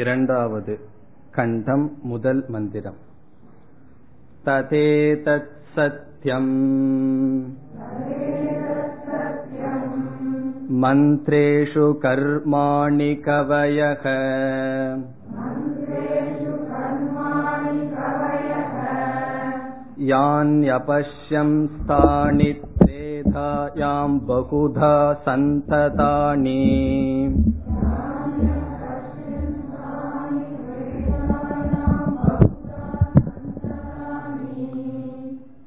இரண்டாவது 0.00 0.74
கண்டம் 1.38 1.86
முதல் 2.12 2.42
மந்திரம் 2.54 3.00
ததேதத் 4.46 5.52
சத்யம் 5.74 6.54
मन्त्रेषु 10.82 11.86
कर्माणि 12.02 13.08
कवयः 13.24 14.04
यान्यपश्यंस्तानि 20.10 21.00
त्रेधायां 22.78 24.08
बहुधा 24.28 24.94
सन्ततानि 25.26 26.62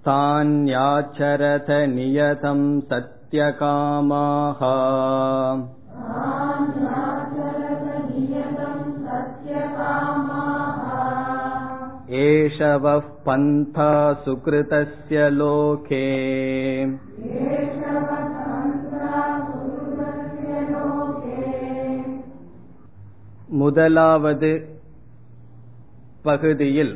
तान्याचरत 0.07 1.69
नियतं 1.93 2.61
सत्यकामाः 2.89 4.61
एष 12.23 12.61
वः 12.83 12.99
पन्था 13.27 13.91
सुकृतस्य 14.25 15.29
लोके 15.39 16.05
முதலாவது 23.61 24.51
பகுதியில் 26.25 26.95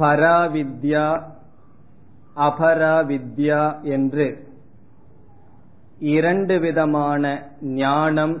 பராவித்யா 0.00 1.06
அபராவித்யா 2.36 3.82
என்று. 3.82 4.26
இரண்டு 5.98 6.58
விதமான 6.58 7.50
ஞானம் 7.60 8.34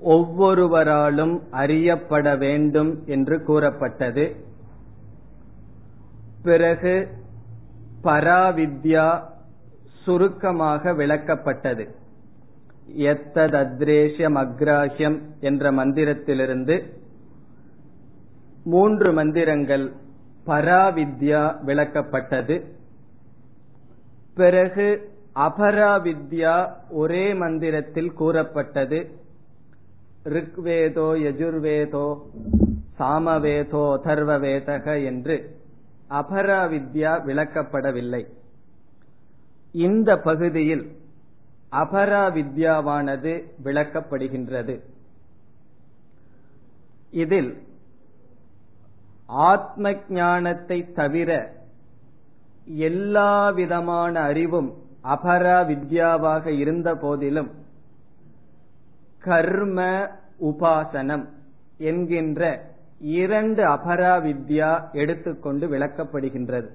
ஒவ்வொருவராலும் 0.00 1.42
அறியப்பட 1.50 2.36
வேண்டும் 2.36 3.02
என்று 3.06 3.44
கூறப்பட்டது. 3.44 4.36
பிறகு 6.42 7.08
பராவித்யா 8.04 9.22
சுருக்கமாக 10.02 10.92
விளக்கப்பட்டது. 10.92 11.88
எத்ததத்ரேஷ்யம் 12.98 14.38
அக்ராஹ்யம் 14.38 15.18
என்ற 15.40 15.72
மந்திரத்திலிருந்து 15.72 17.02
மூன்று 18.64 19.12
மந்திரங்கள் 19.12 19.92
பராவித்யா 20.46 21.42
விளக்கப்பட்டது. 21.66 22.56
பிறகு 24.34 24.86
அபராவித்யா 25.34 26.54
ஒரே 26.90 27.34
மந்திரத்தில் 27.34 28.12
கூறப்பட்டது. 28.12 28.98
ரிக்வேதோ 30.24 31.08
யஜுர்வேதோ 31.24 32.06
சாமவேதோ 32.98 33.84
அதர்வவேதக 33.96 35.04
என்று 35.04 35.36
அபராவித்யா 36.10 37.12
விளக்கப்படவில்லை. 37.28 38.22
இந்த 39.72 40.16
பகுதியில் 40.16 40.84
அபராவித்யாவானது 41.72 43.32
விளக்கப்படுகின்றது. 43.64 44.80
இதில் 47.10 47.50
ஆத்ம 49.28 49.92
ஞானத்தை 50.08 50.92
தவிர 50.92 51.30
எல்லா 52.88 53.50
விதமான 53.50 54.20
அறிவும் 54.20 54.70
அபரா 55.14 55.58
வித்யாவாக 55.70 56.46
இருந்த 56.46 56.94
போதிலும் 56.94 57.50
கர்ம 59.20 59.80
உபாசனம் 60.40 61.24
என்கின்ற 61.78 62.42
இரண்டு 62.98 63.62
அபரா 63.64 64.14
வித்யா 64.26 64.70
எடுத்துக்கொண்டு 64.92 65.64
விளக்கப்படுகின்றது. 65.68 66.68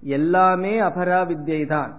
எல்லாமே 0.00 0.80
அபரா 0.80 1.20
வித்யை 1.30 1.66
தான் 1.66 1.92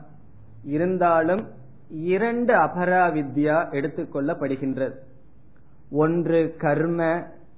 இருந்தாலும் 0.64 1.44
இரண்டு 1.90 2.54
அபரா 2.54 3.04
வித்யா 3.18 3.58
எடுத்துக்கொள்ளப்படுகின்றது. 3.78 4.96
ஒன்று 5.92 6.56
கர்ம 6.58 7.02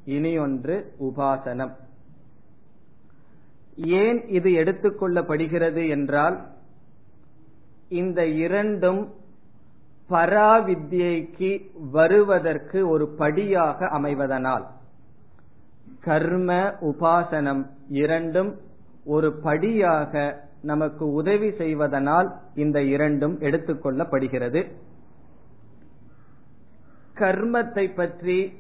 இனி 0.05 0.37
ஒன்று 0.37 0.93
உபாசனம். 0.99 1.71
ஏன் 3.75 4.27
இது 4.27 4.49
எடுத்துக்கொள்ளப்படுகிறது 4.51 5.89
என்றால் 5.89 6.47
இந்த 7.89 8.25
இரண்டும் 8.25 9.13
பராவித்யைக்கு 10.09 11.69
வருவதற்கு 11.91 12.89
ஒரு 12.89 13.07
படியாக 13.07 13.85
அமைவதனால். 13.85 14.65
கர்ம 16.01 16.75
உபாசனம் 16.81 17.65
இரண்டும் 17.87 18.55
ஒரு 19.05 19.33
படியாக 19.33 20.41
நமக்கு 20.61 21.11
உதவி 21.11 21.51
செய்வதனால் 21.51 22.35
இந்த 22.55 22.83
இரண்டும் 22.83 23.39
எடுத்துக்கொள்ளப்படுகிறது. 23.39 24.71
கர்மத்தை 27.15 27.95
பற்றி 27.95 28.53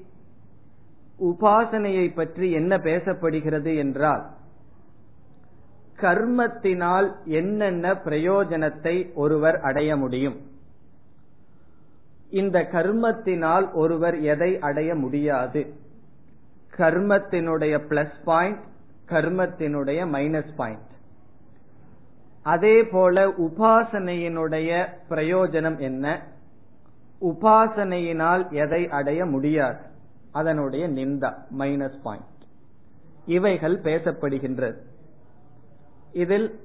உபாசனையை 1.21 2.15
பற்றி 2.15 2.51
என்ன 2.51 2.77
பேசப்படுகிறது 2.77 3.77
என்றால் 3.77 4.23
கர்மத்தினால் 5.97 7.07
என்னென்ன 7.25 7.93
பிரயோஜனத்தை 7.93 9.13
ஒருவர் 9.13 9.59
அடைய 9.59 9.97
முடியும்? 9.97 10.37
இந்த 12.29 12.69
கர்மத்தினால் 12.71 13.73
ஒருவர் 13.73 14.19
எதை 14.19 14.59
அடைய 14.59 14.95
முடியாது? 14.95 15.73
கர்மத்தினுடைய 16.77 17.73
பிளஸ் 17.89 18.17
பாயிண்ட் 18.23 18.63
கர்மத்தினுடைய 19.09 19.99
மைனஸ் 20.15 20.55
பாயிண்ட் 20.55 20.89
அதே 22.43 22.83
போல 22.83 23.27
உபாசனையினுடைய 23.27 24.87
பிரயோஜனம் 25.09 25.79
என்ன? 25.79 26.05
உபாசனையினால் 27.21 28.51
எதை 28.51 28.89
அடைய 28.89 29.25
முடியாது? 29.25 29.89
அதனுடைய 30.31 30.89
நிந்தா 30.89 31.33
மைனஸ் 31.57 32.01
பாயிண்ட் 32.03 32.29
இவைகள் 33.25 33.81
பேசப்படுகின்றது. 33.81 34.77
இதில் 36.11 36.59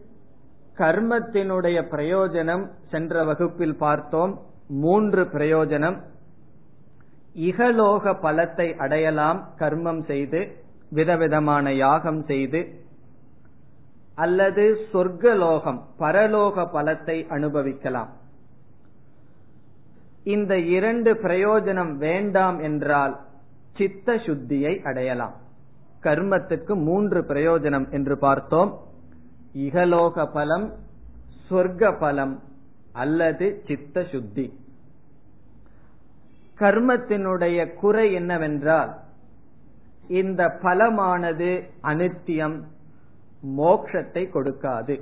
கர்மத்தினுடைய 0.76 1.78
பிரயோஜனம் 1.90 2.70
சென்ற 2.90 3.24
வகுப்பில் 3.24 3.76
பார்த்தோம். 3.76 4.40
மூன்று 4.68 5.24
பிரயோஜனம். 5.24 5.98
இகலோக 7.34 8.12
பலத்தை 8.22 8.74
அடையலாம் 8.76 9.48
கர்மம் 9.58 10.04
செய்து 10.04 10.40
விதவிதமான 10.90 11.74
யாகம் 11.74 12.24
செய்து 12.24 12.84
அல்லது 14.14 14.64
சொர்க்கலோகம் 14.92 15.80
பரலோக 15.98 16.66
பலத்தை 16.72 17.28
அனுபவிக்கலாம். 17.28 18.12
இந்த 20.24 20.58
இரண்டு 20.58 21.14
பிரயோஜனம் 21.14 21.92
வேண்டாம் 21.96 22.58
என்றால் 22.58 23.25
சித்த 23.78 24.14
சுத்தியை 24.14 24.82
அடையலாம். 24.82 25.34
கர்மத்துக்கு 26.02 26.74
மூன்று 26.82 27.20
பிரயோஜனம் 27.22 27.90
என்று 27.90 28.18
பார்த்தோம். 28.18 28.70
இகலோக 29.54 30.26
பலம் 30.32 30.66
சொர்க்க 31.50 31.98
பலம் 31.98 32.42
அல்லது 32.92 33.62
சித்த 33.66 34.04
சுத்தி 34.12 34.46
கர்மத்தினுடைய 36.58 37.58
குறை 37.74 38.12
என்னவென்றால் 38.12 38.92
இந்த 40.08 40.42
பலமானது 40.62 41.50
அனித்தியம் 41.82 42.56
மோக்ஷத்தை 43.58 44.22
கொடுக்காது. 44.28 44.94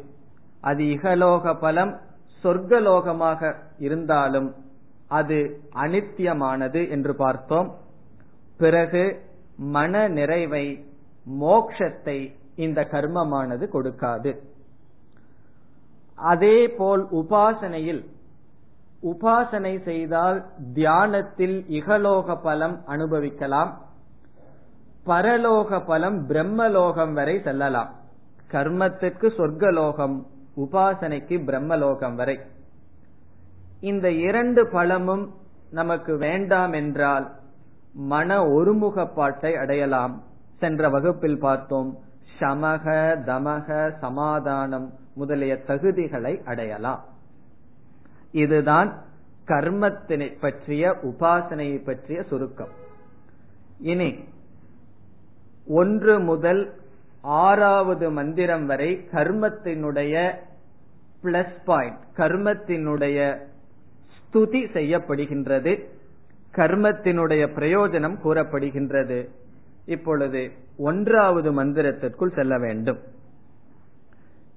அது 0.60 0.82
இகலோக 0.84 1.54
பலம் 1.60 2.00
சொர்க்கலோகமாக 2.42 3.54
இருந்தாலும் 3.78 4.54
அது 5.08 5.38
அனித்தியமானது 5.74 6.90
என்று 6.90 7.14
பார்த்தோம். 7.16 7.68
பிறகு 8.58 9.20
மன 9.56 10.08
நிறைவை 10.08 10.84
மோக்ஷத்தை 11.40 12.34
இந்த 12.56 12.80
கர்மமானது 12.90 13.68
கொடுக்காது. 13.72 14.38
அதே 16.14 16.68
போல் 16.68 17.06
உபாசனையில் 17.10 18.02
உபாசனை 19.02 19.82
செய்தால் 19.82 20.44
தியானத்தில் 20.74 21.64
இகலோக 21.68 22.36
பலம் 22.42 22.82
அனுபவிக்கலாம். 22.86 23.80
பரலோக 25.06 25.86
பலம் 25.86 26.28
பிரம்மலோகம் 26.28 27.12
வரை 27.12 27.40
செல்லலாம். 27.42 27.94
கர்மத்துக்கு 28.50 29.26
சொர்க்கலோகம் 29.38 30.26
உபாசனைக்கு 30.56 31.36
பிரம்மலோகம் 31.48 32.14
வரை. 32.14 32.40
இந்த 33.80 34.10
இரண்டு 34.10 34.68
பலமும் 34.68 35.34
நமக்கு 35.70 36.16
வேண்டாம் 36.16 36.72
என்றால் 36.72 37.32
மன 37.94 38.44
ஒருமுகப்பாட்டை 38.44 39.54
அடையலாம். 39.54 40.22
சென்ற 40.58 40.88
வகுப்பில் 40.88 41.38
பார்த்தோம் 41.38 41.98
சமக 42.40 42.84
தமக 43.24 43.98
சமாதானம் 43.98 44.92
முதலிய 45.14 45.62
தகுதிகளை 45.66 46.44
அடையலாம். 46.44 47.04
இதுதான் 48.30 49.02
கர்மத்தினை 49.46 50.38
பற்றிய 50.40 50.96
உபாசனையை 51.02 51.84
பற்றிய 51.84 52.22
சுருக்கம். 52.22 52.68
இனி 53.78 54.24
ஒன்று 55.66 56.20
முதல் 56.20 56.74
ஆறாவது 57.20 58.10
மந்திரம் 58.10 58.66
வரை 58.66 59.08
கர்மத்தினுடைய 59.12 60.34
பிளஸ் 61.22 61.64
பாயிண்ட் 61.64 61.98
கர்மத்தினுடைய 62.16 63.38
ஸ்துதி 64.14 64.62
செய்யப்படுகின்றது. 64.72 65.84
கர்மத்தினுடைய 66.56 67.44
பிரயோஜனம் 67.54 68.18
கூறப்படுகின்றது. 68.24 69.28
இப்பொழுது 69.86 70.50
ஒன்றாவது 70.76 71.64
மந்திரத்திற்குள் 71.64 72.34
செல்ல 72.34 72.58
வேண்டும். 72.58 72.98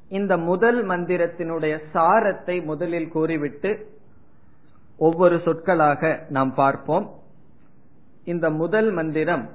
இந்த 0.10 0.38
முதல் 0.38 0.88
மந்திரத்தினுடைய 0.88 1.80
சாரத்தை 1.94 2.64
முதலில் 2.64 3.08
கூறிவிட்டு 3.08 3.92
ஒவ்வொரு 4.98 5.42
சொற்களாக 5.46 6.26
நாம் 6.30 6.54
பார்ப்போம். 6.54 7.14
இந்த 8.24 8.50
முதல் 8.50 8.92
மந்திரம் 8.92 9.50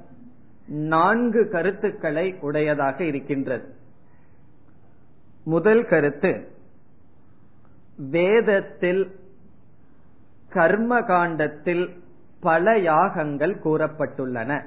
நான்கு 0.66 1.48
கருத்துக்களை 1.48 2.36
உடையதாக 2.40 3.04
இருக்கின்றது. 3.04 3.74
முதல் 5.44 5.84
கருத்து 5.84 6.48
வேதத்தில் 7.96 9.20
கர்ம 10.48 11.00
காண்டத்தில் 11.02 12.01
பல 12.42 12.78
யாகங்கள் 12.78 13.60
கூறப்பட்டுள்ளன. 13.64 14.62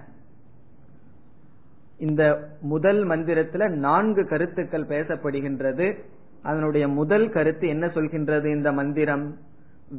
இந்த 1.97 2.49
முதல் 2.61 3.07
மந்திரத்துல 3.07 3.69
நான்கு 3.69 4.27
கருத்துக்கள் 4.27 4.87
பேசப்படுகின்றது. 4.87 6.03
அதனுடைய 6.43 6.87
முதல் 6.87 7.29
கருத்து 7.29 7.67
என்ன 7.67 7.85
சொல்கின்றது 7.85 8.45
இந்த 8.45 8.71
மந்திரம்? 8.71 9.37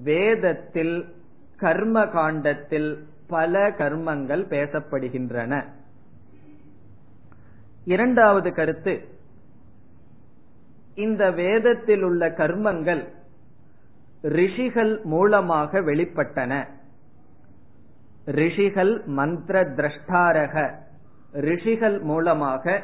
வேதத்தில் 0.03 1.15
கர்ம 1.57 2.07
காண்டத்தில் 2.07 3.07
பல 3.27 3.71
கர்மங்கள் 3.71 4.45
பேசப்படுகின்றன. 4.47 5.65
இரண்டாவது 7.85 8.53
கருத்து 8.53 9.09
இந்த 10.95 11.31
வேதத்தில் 11.31 12.03
உள்ள 12.03 12.29
கர்மங்கள் 12.29 13.05
ரிஷிகள் 14.23 15.01
மூலமாக 15.05 15.81
வெளிப்பட்டன. 15.81 16.67
ரிஷிகள் 18.27 19.03
மந்திர 19.07 19.65
திரஷ்டாரக. 19.65 20.75
ரிஷிகள் 21.33 22.01
மூலமாக 22.01 22.83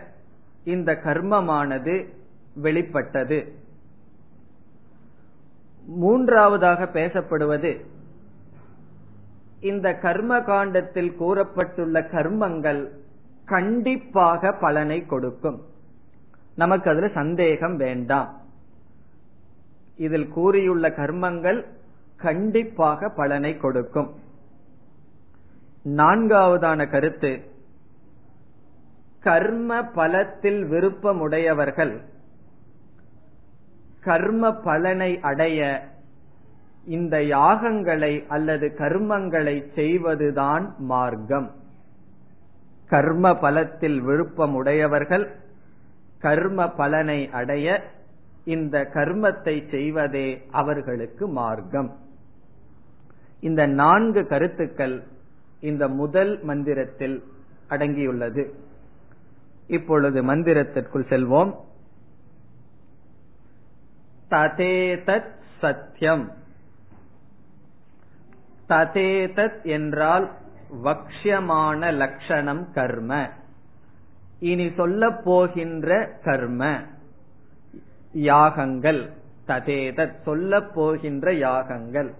இந்த 0.64 0.92
கர்மமானது 0.92 2.08
வெளிப்பட்டது. 2.54 3.52
மூன்றாவதாக 5.86 6.86
பேசப்படுவது 6.86 7.86
இந்த 9.60 9.94
கர்ம 9.94 10.40
காண்டத்தில் 10.40 11.14
கூறப்பட்டுள்ள 11.20 12.00
கர்மங்கள் 12.00 12.88
கண்டிப்பாக 13.44 14.52
பலனை 14.52 15.06
கொடுக்கும். 15.06 15.62
நமக்கு 16.56 16.90
அதுல 16.90 17.08
சந்தேகம் 17.08 17.76
வேண்டாம். 17.76 18.40
இதில் 19.96 20.28
கூறியுள்ள 20.28 20.88
கர்மங்கள் 20.88 21.64
கண்டிப்பாக 22.16 23.08
பலனை 23.08 23.56
கொடுக்கும். 23.56 24.21
நான்காவதான 25.84 26.90
கருத்து. 26.90 27.40
கர்ம 29.20 29.82
பலத்தில் 29.82 30.64
விருப்பமுடையவர்கள் 30.64 32.00
கர்ம 34.00 34.52
பலனை 34.52 35.20
அடைய 35.20 35.88
இந்த 36.84 37.16
யாகங்களை 37.16 38.26
அல்லது 38.26 38.74
கர்மங்களை 38.78 39.72
செய்வதுதான் 39.74 40.74
மார்க்கம். 40.78 41.50
கர்ம 42.88 43.34
பலத்தில் 43.34 44.00
விருப்பம் 44.00 44.54
உடையவர்கள் 44.54 45.36
கர்ம 46.18 46.70
பலனை 46.70 47.30
அடைய 47.30 47.82
இந்த 48.44 48.90
கர்மத்தை 48.94 49.70
செய்வதே 49.70 50.46
அவர்களுக்கு 50.50 51.28
மார்க்கம். 51.28 51.96
இந்த 53.40 53.66
நான்கு 53.66 54.26
கருத்துக்கள் 54.26 55.02
இந்த 55.62 55.88
முதல் 55.88 56.42
மந்திரத்தில் 56.42 57.22
அடங்கியுள்ளது. 57.68 58.50
இப்பொழுது 59.66 60.22
மந்திரத்திற்குள் 60.24 61.06
செல்வோம். 61.08 61.54
ததேதத் 64.30 65.34
சத்தியம் 65.60 66.32
ததேதத் 68.68 69.62
என்றால் 69.62 70.30
வக்ஷமான 70.84 71.92
லட்சணம் 71.92 72.72
கர்ம. 72.72 73.28
இனி 74.38 74.72
சொல்ல 74.76 75.10
போகின்ற 75.10 76.18
கர்ம 76.24 76.80
யாகங்கள். 78.12 79.10
ததேதத் 79.46 80.22
சொல்ல 80.22 80.60
போகின்ற 80.60 81.34
யாகங்கள். 81.34 82.14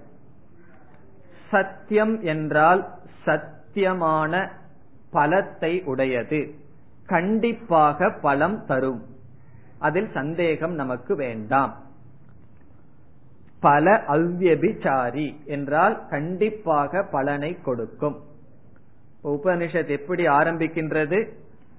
சத்தியம் 1.51 2.23
என்றால் 2.23 3.01
சத்தியமான 3.27 4.49
பலத்தை 5.13 5.85
உடையது. 5.85 6.55
கண்டிப்பாக 7.07 8.11
பலம் 8.23 8.67
தரும். 8.67 9.05
அதில் 9.79 10.11
சந்தேகம் 10.15 10.75
நமக்கு 10.75 11.17
வேண்டாம். 11.17 11.83
பல 13.61 14.05
அவ்வியபிச்சாரி 14.09 15.45
என்றால் 15.45 16.07
கண்டிப்பாக 16.07 17.03
பலனை 17.03 17.59
கொடுக்கும். 17.63 18.23
உபனிஷத் 19.25 19.89
எப்படி 19.89 20.27
ஆரம்பிக்கின்றது? 20.27 21.29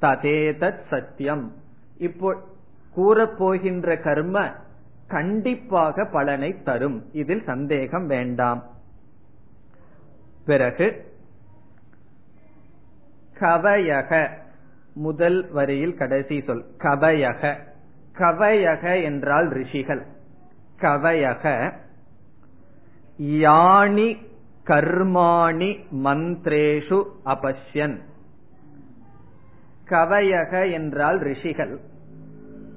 ததேதத் 0.01 0.79
சத்தியம். 0.89 1.53
இப்போ 1.97 2.35
கூறப்போகின்ற 2.97 4.01
கர்ம 4.01 4.51
கண்டிப்பாக 5.07 6.05
பலனை 6.05 6.63
தரும். 6.63 7.13
இதில் 7.13 7.43
சந்தேகம் 7.43 8.07
வேண்டாம். 8.07 8.63
பிறகு 10.45 11.12
கவயக 13.43 14.29
முதல் 14.93 15.51
வரியில் 15.51 15.97
கடைசி 15.97 16.41
சொல் 16.41 16.65
கவயக. 16.77 17.55
கவயக 18.17 19.03
என்றால் 19.03 19.49
ரிஷிகள். 19.49 20.05
கவயக 20.81 21.73
யானி 23.21 24.09
கர்மாணி 24.67 25.71
மந்திரேஷு 26.03 27.03
அபஷ்யன். 27.25 27.97
கவயக 29.89 30.71
என்றால் 30.71 31.19
ரிஷிகள். 31.19 31.79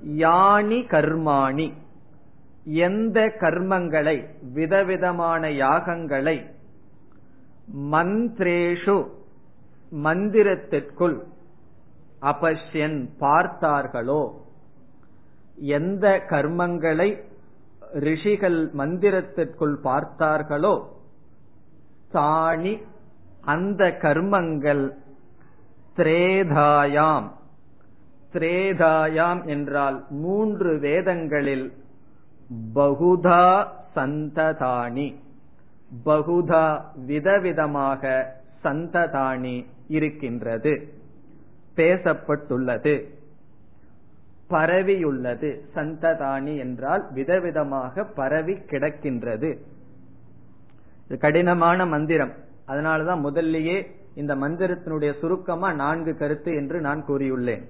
யானி 0.07 0.81
கர்மாணி 0.91 1.73
எந்த 2.65 3.21
கர்மங்களை 3.41 4.19
விதவிதமான 4.53 5.49
யாகங்களை 5.49 6.37
மந்திரேஷு 7.93 8.97
மந்திரத்திற்குள் 9.93 11.21
அபஷ்யன் 12.23 13.09
பார்த்தார்களோ? 13.21 14.31
எந்த 15.57 16.25
கர்மங்களை 16.31 17.23
ரிஷிகள் 17.93 18.71
மந்திரத்திற்குள் 18.75 19.77
பார்த்தார்களோ? 19.85 20.83
தாணி 22.11 22.79
அந்த 23.41 23.85
கர்மங்கள் 23.85 24.91
திரேதாயாம். 25.97 27.31
திரேதாயாம் 28.33 29.47
என்றால் 29.47 30.05
மூன்று 30.11 30.79
வேதங்களில் 30.79 31.73
பகுதா 32.75 33.67
சந்ததானி. 33.95 35.15
பகுதா 36.05 36.81
விதவிதமாக 37.07 38.25
சந்ததானி. 38.65 39.67
இருக்கின்றது. 39.89 40.93
பேசப்பட்டுள்ளது. 41.77 43.05
பரவியுள்ளது. 44.51 45.61
சந்ததானி 45.75 46.59
என்றால் 46.59 47.07
விதவிதமாக 47.15 48.07
பரவி 48.15 48.53
கிடக்கின்றது. 48.53 49.59
இது 51.07 51.19
கடினமான 51.19 51.87
மந்திரம். 51.87 52.33
அதனாலதான் 52.69 53.21
முதல்லயே 53.21 53.87
இந்த 54.15 54.37
மந்திரத்தினுடைய 54.37 55.19
சுருக்கமா 55.19 55.73
நான்கு 55.73 56.17
கருத்து 56.17 56.55
என்று 56.55 56.81
நான் 56.81 57.05
கூறியுள்ளேன். 57.09 57.63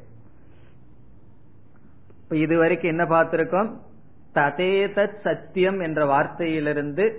இப்ப 2.23 2.37
இதுவரைக்கும் 2.37 2.91
என்ன 2.91 3.05
பார்த்திருக்கோம்? 3.05 3.77
ததேதத் 4.35 5.21
சத்தியம் 5.21 5.81
என்ற 5.81 6.05
வார்த்தையிலிருந்து 6.05 7.19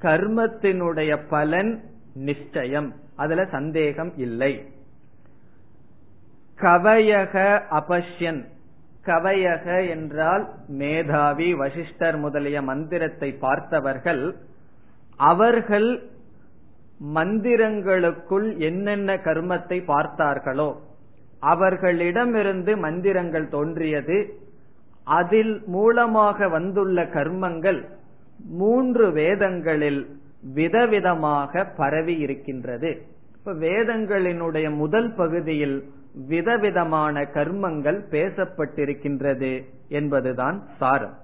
கர்மத்தினுடைய 0.00 1.28
பலன் 1.28 1.82
நிச்சயம். 2.14 2.94
அதுல 3.22 3.40
சந்தேகம் 3.56 4.12
இல்லை. 4.26 4.52
கவயக 6.58 7.34
அபஷ்யன். 7.80 8.40
கவயக 9.06 9.66
என்றால் 9.88 10.44
மேதாவி 10.80 11.48
வசிஷ்டர் 11.54 12.16
முதலிய 12.18 12.58
மந்திரத்தை 12.62 13.30
பார்த்தவர்கள் 13.44 14.22
அவர்கள் 15.28 15.88
மந்திரங்களுக்குள் 17.16 18.48
என்னென்ன 18.68 19.10
கர்மத்தை 19.26 19.78
பார்த்தார்களோ 19.90 20.68
அவர்களிடமிருந்து 21.52 22.72
மந்திரங்கள் 22.76 23.46
தோன்றியது 23.48 24.18
அதில் 25.18 25.54
மூலமாக 25.66 26.48
வந்துள்ள 26.48 27.04
கர்மங்கள் 27.16 27.80
மூன்று 28.60 29.06
வேதங்களில் 29.12 30.02
விதவிதமாக 30.54 31.66
பரவி 31.76 32.18
இருக்கின்றது. 32.18 33.02
இப்ப 33.38 33.52
வேதங்களினுடைய 33.52 34.74
முதல் 34.74 35.14
பகுதியில் 35.14 35.92
விதவிதமான 36.14 37.20
கர்மங்கள் 37.20 38.00
பேசப்பட்டிருக்கின்றது 38.10 39.64
என்பதுதான் 39.88 40.66
சாரம். 40.78 41.16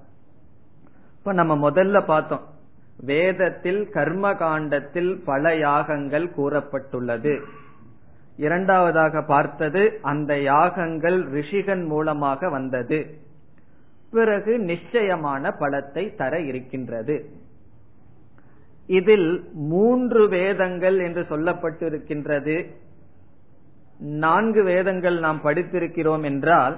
இப்ப 1.18 1.32
நம்ம 1.32 1.70
முதல்ல 1.70 2.04
பார்த்தோம். 2.04 2.54
வேதத்தில் 3.00 3.88
கர்ம 3.88 4.34
காண்டத்தில் 4.34 5.22
பல 5.24 5.56
யாகங்கள் 5.56 6.30
கூறப்பட்டுள்ளது. 6.36 7.40
இரண்டாவதாக 8.36 9.22
பார்த்தது 9.22 9.98
அந்த 10.02 10.40
யாகங்கள் 10.40 11.30
ரிஷிகன் 11.30 11.86
மூலமாக 11.86 12.48
வந்தது. 12.48 13.18
பிறகு 14.10 14.58
நிச்சயமான 14.58 15.54
பலத்தை 15.60 16.14
தர 16.14 16.40
இருக்கின்றது. 16.40 17.30
இதில் 18.88 19.28
மூன்று 19.52 20.28
வேதங்கள் 20.28 20.98
என்று 20.98 21.22
சொல்லப்பட்டிருக்கின்றது. 21.30 22.56
நான்கு 23.98 24.62
வேதங்கள் 24.62 25.18
நாம் 25.18 25.40
படித்திருக்கிறோம் 25.44 26.24
என்றால் 26.24 26.76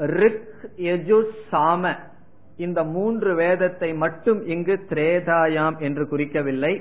ரிக் 0.00 0.48
யஜு 0.76 1.18
சாம 1.50 1.92
இந்த 2.56 2.80
மூன்று 2.84 3.34
வேதத்தை 3.34 3.94
மட்டும் 3.94 4.40
இங்கு 4.46 4.74
திரேதாயாம் 4.88 5.76
என்று 5.78 6.04
குறிக்கவில்லை. 6.04 6.74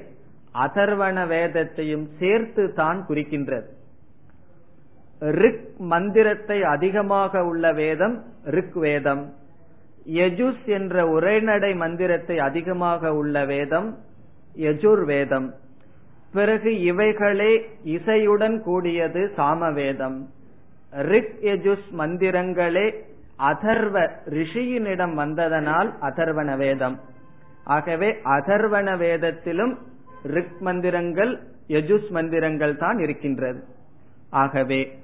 அதர்வண 0.65 1.27
வேதத்தையும் 1.27 2.07
சேர்த்து 2.19 2.73
தான் 2.73 3.05
குறிக்கின்றது. 3.09 3.67
ரிக் 5.41 5.65
மந்திரத்தை 5.77 6.63
அதிகமாக 6.63 7.43
உள்ள 7.45 7.73
வேதம் 7.73 8.15
ரிக் 8.57 8.77
வேதம். 8.85 9.23
யஜுஸ் 10.05 10.65
என்ற 10.65 10.95
உரைநடை 11.07 11.73
மந்திரத்தை 11.75 12.39
அதிகமாக 12.39 13.13
உள்ள 13.13 13.45
வேதம் 13.45 13.89
யஜுர்வேதம். 14.57 15.49
பிறகு 16.33 16.81
இவைகளே 16.81 17.69
இசையுடன் 17.85 18.59
கூடியது 18.59 19.31
சாமவேதம். 19.35 20.29
ரிக் 20.91 21.35
யஜுஸ் 21.41 21.89
மந்திரங்களே 21.97 22.95
அதர்வ 23.39 24.09
ரிஷியினிடம் 24.29 25.13
வந்ததனால் 25.13 25.93
அதர்வண 26.01 26.57
வேதம். 26.57 26.99
ஆகவே 27.63 28.15
அதர்வண 28.23 28.97
வேதத்திலும் 28.97 29.77
ரிக் 30.23 30.59
மந்திரங்கள் 30.59 31.39
யஜுஸ் 31.67 32.09
மந்திரங்கள் 32.09 32.77
தான் 32.77 32.97
இருக்கின்றது. 32.97 33.63
ஆகவே 34.29 34.99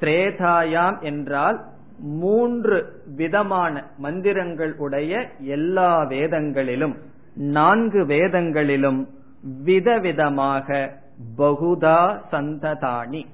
திரேதாயாம் 0.00 1.00
என்றால் 1.00 1.60
மூன்று 1.98 2.92
விதமான 3.16 3.84
மந்திரங்கள் 3.98 4.74
உடைய 4.76 5.28
எல்லா 5.38 6.02
வேதங்களிலும் 6.02 6.96
நான்கு 7.34 8.04
வேதங்களிலும் 8.06 9.08
விதவிதமாக 9.64 10.90
பகுதா 11.38 12.20
சந்ததானி. 12.30 13.26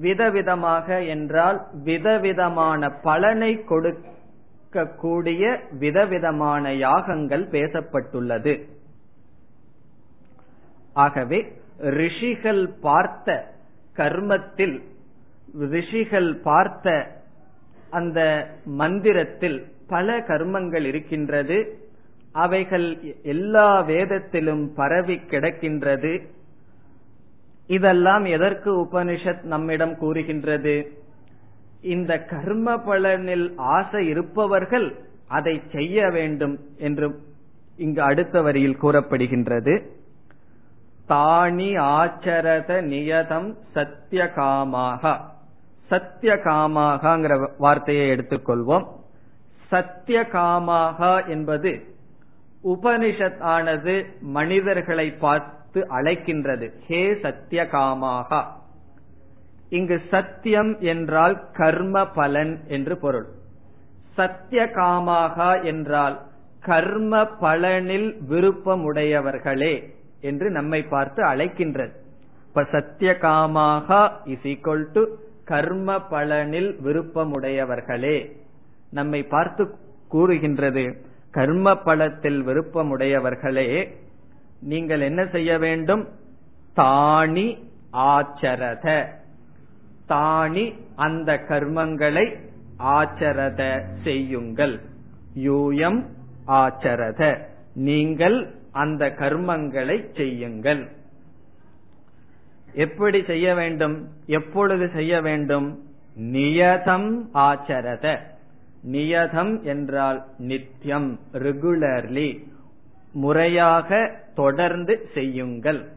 விதவிதமாக 0.00 1.06
என்றால் 1.06 1.66
விதவிதமான 1.84 2.90
பலனை 2.90 3.64
கொடுக்கக்கூடிய 3.68 5.60
விதவிதமான 5.70 6.74
யாகங்கள் 6.74 7.48
பேசப்பட்டுள்ளது. 7.50 8.68
ஆகவே 10.94 11.52
ரிஷிகள் 11.78 12.68
பார்த்த 12.80 13.54
கர்மத்தில் 13.96 14.82
ரிஷிகள் 15.58 16.36
பார்த்த 16.36 17.06
அந்த 17.90 18.48
மந்திரத்தில் 18.64 19.66
பல 19.88 20.18
கர்மங்கள் 20.18 20.84
இருக்கின்றது. 20.84 21.88
அவைகள் 22.32 22.98
எல்லா 23.22 23.80
வேதத்திலும் 23.80 24.74
பரவி 24.74 25.14
கிடக்கின்றது. 25.14 26.26
இதெல்லாம் 27.66 28.24
எதற்கு 28.24 28.80
உபனிஷத் 28.80 29.42
நம்மிடம் 29.42 29.96
கூறுகின்றது? 29.96 30.92
இந்த 31.80 32.18
கர்ம 32.18 32.76
பலனில் 32.76 33.52
ஆசை 33.56 34.06
இருப்பவர்கள் 34.06 34.96
அதை 35.28 35.62
செய்ய 35.72 36.08
வேண்டும் 36.08 36.58
என்று 36.78 37.20
இங்கு 37.76 38.02
அடுத்த 38.02 38.42
வரியில் 38.42 38.82
கூறப்படுகின்றது. 38.82 39.86
தானி 41.08 41.78
ஆச்சரத 41.78 42.82
நியதம் 42.82 43.54
சத்தியகாமாக 43.74 45.16
சத்தியகாமாகங்கிற 45.90 47.50
வார்த்தையை 47.58 48.10
எடுத்துக்கொள்வோம். 48.10 48.86
சத்தியகாமாக 49.70 51.28
என்பது 51.28 51.98
உபனிஷத் 52.64 53.38
ஆனது 53.38 54.06
மனிதர்களை 54.20 55.12
பார்த்து 55.12 55.86
அழைக்கின்றது. 55.90 56.72
ஹே 56.86 57.12
சத்தியகாமாக 57.12 58.44
இங்கு 59.68 60.00
சத்தியம் 60.10 60.80
என்றால் 60.80 61.50
கர்ம 61.52 62.06
பலன் 62.06 62.60
என்று 62.66 62.96
பொருள். 62.96 63.26
சத்தியகாமாக 64.16 65.64
என்றால் 65.64 66.22
கர்ம 66.60 67.22
பலனில் 67.22 68.16
விருப்பமுடையவர்களே 68.28 69.82
என்று 70.20 70.50
நம்மை 70.50 70.82
பார்த்து 70.82 71.24
அழைக்கின்றது. 71.24 71.92
இப்ப 72.46 72.62
சத்தியகாமாக 72.62 74.10
இஸ் 74.24 74.42
ஈக்வல் 74.42 74.84
டு 74.92 75.06
கர்ம 75.44 75.96
பலனில் 75.96 76.70
விருப்பமுடையவர்களே. 76.84 78.32
நம்மை 78.90 79.22
பார்த்து 79.22 79.74
கூறுகின்றது. 80.08 81.08
கர்ம 81.30 81.76
பலத்தில் 81.76 82.46
விருப்பமுடையவர்களே 82.46 83.90
நீங்கள் 84.60 85.00
என்ன 85.00 85.26
செய்ய 85.26 85.58
வேண்டும்? 85.58 86.08
தானி 86.76 87.58
ஆச்சரத. 87.92 89.04
தானி 90.08 90.74
அந்த 90.96 91.44
கர்மங்களை 91.48 92.36
ஆச்சரத 92.78 93.82
செய்யுங்கள். 94.02 94.80
யூயம் 95.38 96.04
ஆச்சரத. 96.46 97.38
நீங்கள் 97.74 98.54
அந்த 98.72 99.14
கர்மங்களை 99.18 100.14
செய்யுங்கள். 100.16 100.88
எப்படி 102.72 103.24
செய்ய 103.24 103.54
வேண்டும்? 103.54 104.08
எப்பொழுது 104.26 104.90
செய்ய 104.94 105.20
வேண்டும்? 105.20 105.84
நியதம் 106.20 107.28
ஆச்சரத. 107.34 108.20
நியதம் 108.86 109.62
என்றால் 109.62 110.24
நித்தியம் 110.38 111.20
ரெகுலர்லி 111.32 112.48
முறையாக 113.12 114.18
தொடர்ந்து 114.34 115.08
செய்யுங்கள். 115.14 115.88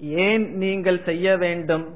ஏன் 0.00 0.56
நீங்கள் 0.56 1.04
செய்ய 1.04 1.36
வேண்டும்? 1.36 1.94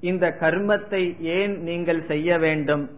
இந்த 0.00 0.36
கர்மத்தை 0.40 1.20
ஏன் 1.20 1.62
நீங்கள் 1.62 2.06
செய்ய 2.06 2.38
வேண்டும்? 2.38 2.90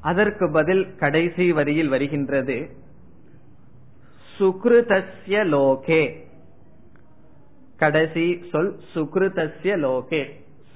அதற்கு 0.00 0.50
பதில் 0.50 0.96
கடைசி 0.96 1.52
வரியில் 1.52 1.88
வருகின்றது. 1.88 2.70
சுக்ருதஸ்ய 4.38 5.44
லோகே. 5.44 6.26
கடைசி 7.76 8.44
சொல் 8.50 8.80
சுக்ருதஸ்ய 8.94 9.76
லோகே. 9.78 10.30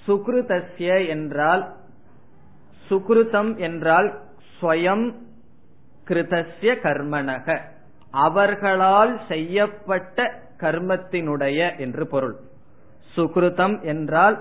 சுக்ருதஸ்ய 0.06 1.08
என்றால் 1.08 1.76
சுக்ருதம் 2.92 3.56
என்றால் 3.56 4.20
ஸ்வயம் 4.60 5.14
கிருதஸ்ய 6.08 6.72
கர்மனக. 6.82 7.58
அவர்களால் 8.10 9.20
செய்யப்பட்ட 9.28 10.40
கர்மத்தினுடைய 10.58 11.78
என்று 11.78 12.06
பொருள். 12.06 12.36
சுக்ருதம் 13.16 13.82
என்றால் 13.82 14.36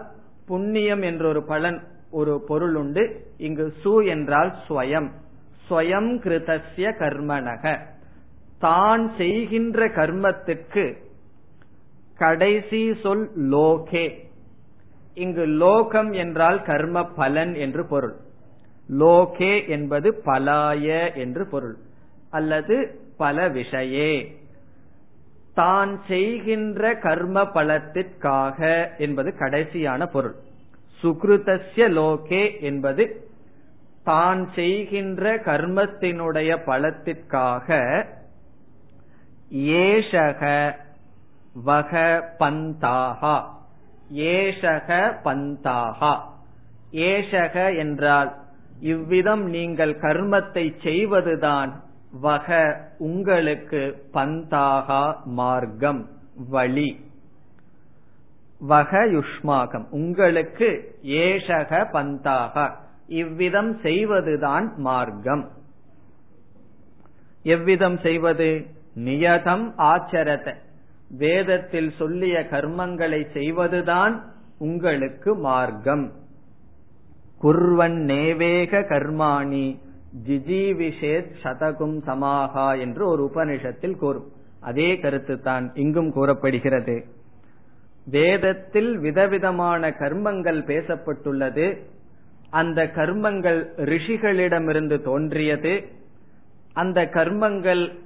புண்ணியம் 0.45 1.01
என்றொரு 1.01 1.43
பலன் 1.43 1.83
ஒரு 2.11 2.43
பொருள் 2.47 2.75
உண்டு. 2.75 3.03
இங்கு 3.37 3.73
சு 3.83 4.07
என்றால் 4.07 4.55
ஸ்வயம். 4.69 5.09
ஸ்வயம் 5.69 6.09
கிருதஸ்ய 6.23 6.89
கர்மனக. 6.99 7.79
தான் 8.59 9.11
செய்கின்ற 9.17 9.87
கர்மத்திற்கு 9.87 10.97
கடைசி 12.17 12.95
சொல் 13.03 13.31
லோகே. 13.37 14.29
இங்கு 15.13 15.45
லோகம் 15.45 16.11
என்றால் 16.11 16.61
கர்ம 16.61 17.05
பலன் 17.05 17.53
என்று 17.55 17.85
பொருள். 17.85 18.15
லோகே 18.99 19.67
என்பது 19.67 20.21
பலாய 20.25 21.15
என்று 21.15 21.45
பொருள். 21.45 21.77
அல்லது 22.29 22.99
பல 23.17 23.49
விஷயே 23.49 24.39
தான் 25.55 26.01
செய்கின்ற 26.07 26.95
கர்ம 26.95 27.43
பலத்திற்காக 27.43 28.89
என்பது 28.97 29.33
கடைசியான 29.39 30.05
பொருள். 30.05 30.35
சுகிருதஸ்ய 31.03 31.89
லோகே 31.89 32.61
என்பது 32.61 33.29
தான் 34.03 34.49
செய்கின்ற 34.55 35.35
கர்மத்தினுடைய 35.35 36.57
பலத்திற்காக 36.65 38.05
ஏஷக 39.53 40.71
வக 41.53 42.23
பந்தாகா. 42.39 43.43
ஏஷக 44.13 45.15
பந்தாகா. 45.23 46.19
ஏஷக 46.91 47.77
என்றால் 47.77 48.40
இவ்விதம் 48.81 49.43
நீங்கள் 49.43 49.99
கர்மத்தை 49.99 50.73
செய்வதுதான் 50.83 51.83
வக 52.21 52.77
உங்களுக்கு 52.97 54.03
பந்தாகா 54.13 55.23
மார்க்கம் 55.25 56.09
வழி. 56.49 56.99
வக 58.59 59.05
யுஷ்மாகம் 59.05 59.85
உங்களுக்கு 59.89 60.95
ஏஷக 61.03 61.85
பந்தாக. 61.93 62.71
இவ்விதம் 63.07 63.79
செய்வதுதான் 63.79 64.73
மார்க்கம். 64.77 65.49
எவ்விதம் 67.43 67.99
செய்வது? 67.99 68.65
நியதம் 68.95 69.73
ஆச்சரத. 69.77 70.55
வேதத்தில் 71.17 71.93
சொல்லிய 71.97 72.47
கர்மங்களை 72.51 73.31
செய்வதுதான் 73.31 74.23
உங்களுக்கு 74.57 75.35
மார்க்கம். 75.35 76.11
குர்வன் 77.43 77.97
நேவேக 78.03 78.79
கர்மாணி 78.79 79.77
ஜிஜீவிஷேத் 80.27 81.31
சதகும் 81.43 82.01
சமாகா 82.05 82.79
என்று 82.79 83.07
ஒரு 83.07 83.31
உபனிஷத்தில் 83.33 83.95
கூறும். 83.95 84.31
அதே 84.59 84.99
கருத்து 84.99 85.41
தான் 85.41 85.71
இங்கும் 85.73 86.11
கூறப்படுகிறது. 86.11 87.05
வேதத்தில் 88.05 88.97
விதவிதமான 88.97 89.89
கர்மங்கள் 89.89 90.59
பேசப்பட்டுள்ளது. 90.65 91.77
அந்த 92.49 92.83
கர்மங்கள் 92.83 93.67
ரிஷிகளிடமிருந்து 93.77 95.01
தோன்றியது. 95.01 95.85
அந்த 96.73 97.01
கர்மங்கள் 97.01 97.99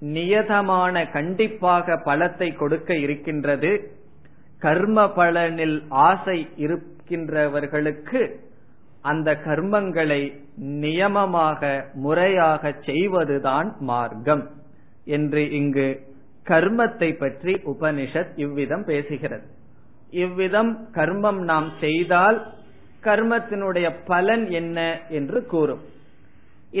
நியதமான 0.00 1.10
கண்டிப்பாக 1.10 2.00
பலத்தை 2.04 2.56
கொடுக்க 2.56 2.96
இருக்கின்றது. 2.96 3.90
கர்ம 4.58 5.04
பலனில் 5.04 5.82
ஆசை 5.88 6.48
இருக்கின்றவர்களுக்கு 6.56 8.44
அந்த 9.12 9.30
கர்மங்களை 9.46 10.22
நியமமாக 10.84 11.60
முறையாக 12.04 12.72
செய்வதுதான் 12.88 13.68
மார்க்கம் 13.90 14.44
என்று 15.16 15.42
இங்கு 15.58 15.88
கர்மத்தை 16.50 17.10
பற்றி 17.18 17.52
உபனிஷத் 17.72 18.32
இவ்விதம் 18.44 18.84
பேசுகிறது. 18.86 19.46
இவ்விதம் 20.24 20.72
கர்மம் 20.94 21.40
நாம் 21.50 21.68
செய்தால் 21.80 22.38
கர்மத்தினுடைய 23.02 23.86
பலன் 24.06 24.44
என்ன 24.60 24.78
என்று 25.18 25.40
கூறும். 25.52 25.82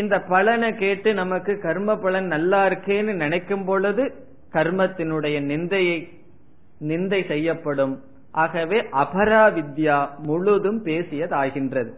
இந்த 0.00 0.14
பலனை 0.32 0.70
கேட்டு 0.82 1.10
நமக்கு 1.14 1.52
கர்ம 1.66 1.96
பலன் 2.04 2.28
நல்லா 2.34 2.60
இருக்கேன்னு 2.66 3.12
நினைக்கும் 3.24 3.64
பொழுது 3.64 4.04
கர்மத்தினுடைய 4.52 5.36
நிந்தையை 5.50 5.98
நிந்தை 6.90 7.20
செய்யப்படும். 7.28 7.94
ஆகவே 8.42 8.78
அபராவித்யா 9.02 9.98
முழுதும் 10.28 10.80
பேசியதாகின்றது. 10.84 11.92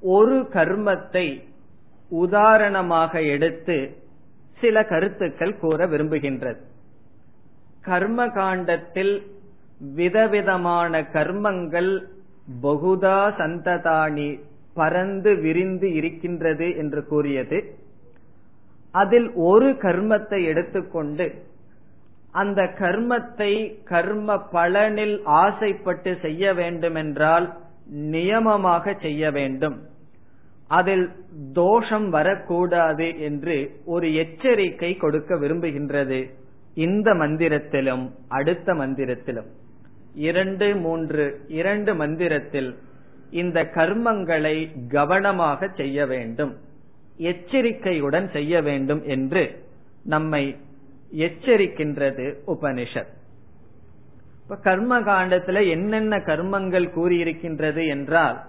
ஒரு 0.00 0.36
கர்மத்தை 0.52 1.26
உதாரணமாக 2.08 3.22
எடுத்து 3.22 3.96
சில 4.60 4.84
கருத்துக்கள் 4.84 5.58
கூற 5.58 5.86
விரும்புகின்றது. 5.86 6.60
கர்ம 7.80 8.28
காண்டத்தில் 8.28 9.14
விதவிதமான 9.94 11.00
கர்மங்கள் 11.00 11.90
பகுதா 12.62 13.20
சந்ததானி 13.40 14.28
பரந்து 14.74 15.40
விரிந்து 15.40 15.92
இருக்கின்றது 15.92 16.76
என்று 16.76 17.06
கூறியது. 17.06 17.58
அதில் 18.90 19.28
ஒரு 19.32 19.68
கர்மத்தை 19.70 20.44
எடுத்துக்கொண்டு 20.44 21.26
அந்த 22.32 22.62
கர்மத்தை 22.62 23.82
கர்ம 23.84 24.46
பலனில் 24.52 25.22
ஆசைப்பட்டு 25.24 26.18
செய்ய 26.22 26.54
வேண்டுமென்றால் 26.54 27.56
நியமமாக 27.94 29.00
செய்ய 29.00 29.30
வேண்டும். 29.30 29.82
அதில் 30.68 31.10
தோஷம் 31.52 32.08
வரக்கூடாது 32.08 33.20
என்று 33.20 33.80
ஒரு 33.84 34.14
எச்சரிக்கை 34.14 34.96
கொடுக்க 34.96 35.34
விரும்புகின்றது. 35.34 36.30
இந்த 36.74 37.14
மந்திரத்திலும் 37.14 38.10
அடுத்த 38.28 38.74
மந்திரத்திலும். 38.74 39.46
இரண்டு 40.14 40.76
மூன்று 40.76 41.40
இரண்டு 41.48 41.94
மந்திரத்தில் 41.94 42.76
இந்த 43.30 43.62
கர்மங்களை 43.62 44.88
கவனமாக 44.88 45.68
செய்ய 45.68 46.06
வேண்டும். 46.06 46.56
எச்சரிக்கையுடன் 47.16 48.30
செய்ய 48.30 48.62
வேண்டும் 48.62 49.02
என்று 49.04 49.64
நம்மை 50.04 50.56
எச்சரிக்கின்றது 51.16 52.34
உபனிஷத். 52.46 53.12
இப்ப 54.42 54.56
கர்ம 54.56 55.00
காண்டத்துல 55.00 55.68
என்னென்ன 55.70 56.16
கர்மங்கள் 56.16 56.88
கூறியிருக்கின்றது 56.96 57.88
என்றால் 57.88 58.44